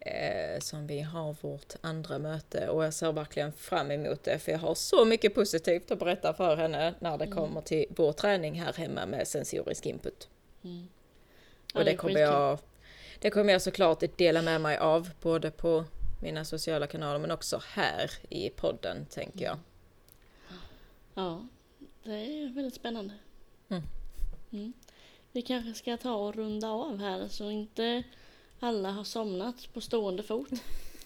[0.00, 4.52] eh, som vi har vårt andra möte och jag ser verkligen fram emot det för
[4.52, 8.60] jag har så mycket positivt att berätta för henne när det kommer till vår träning
[8.62, 10.28] här hemma med sensorisk input.
[10.64, 10.88] Mm.
[11.74, 12.58] Ja, Och det kommer jag,
[13.18, 15.84] det kommer jag såklart dela med mig av både på
[16.22, 19.58] mina sociala kanaler men också här i podden tänker jag.
[21.14, 21.46] Ja,
[22.04, 23.14] det är väldigt spännande.
[23.68, 24.72] Mm.
[25.32, 28.02] Vi kanske ska ta och runda av här så inte
[28.60, 30.50] alla har somnat på stående fot.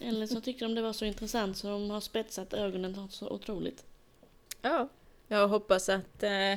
[0.01, 3.85] Eller så tyckte de det var så intressant så de har spetsat ögonen så otroligt.
[4.61, 4.89] Ja,
[5.27, 6.55] jag hoppas att eh,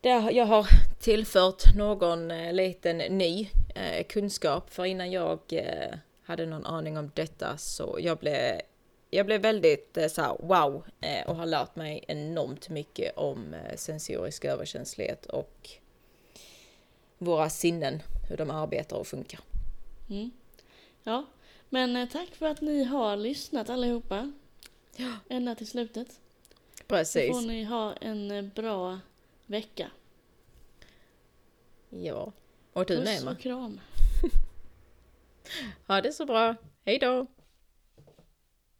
[0.00, 0.66] det, jag har
[1.00, 4.70] tillfört någon eh, liten ny eh, kunskap.
[4.70, 8.60] För innan jag eh, hade någon aning om detta så jag blev,
[9.10, 13.54] jag blev väldigt eh, så här, wow eh, och har lärt mig enormt mycket om
[13.54, 15.70] eh, sensorisk överkänslighet och
[17.18, 19.40] våra sinnen, hur de arbetar och funkar.
[20.10, 20.30] Mm.
[21.02, 21.26] Ja,
[21.68, 24.32] men eh, tack för att ni har lyssnat allihopa.
[24.96, 25.12] Ja.
[25.28, 26.20] Ända till slutet.
[26.86, 27.30] Precis.
[27.30, 28.98] får ni ha en eh, bra
[29.46, 29.90] vecka.
[31.90, 32.32] Ja.
[32.72, 33.80] Och du med Puss och kram.
[35.86, 36.54] Ha det så bra.
[36.84, 37.26] Hej då!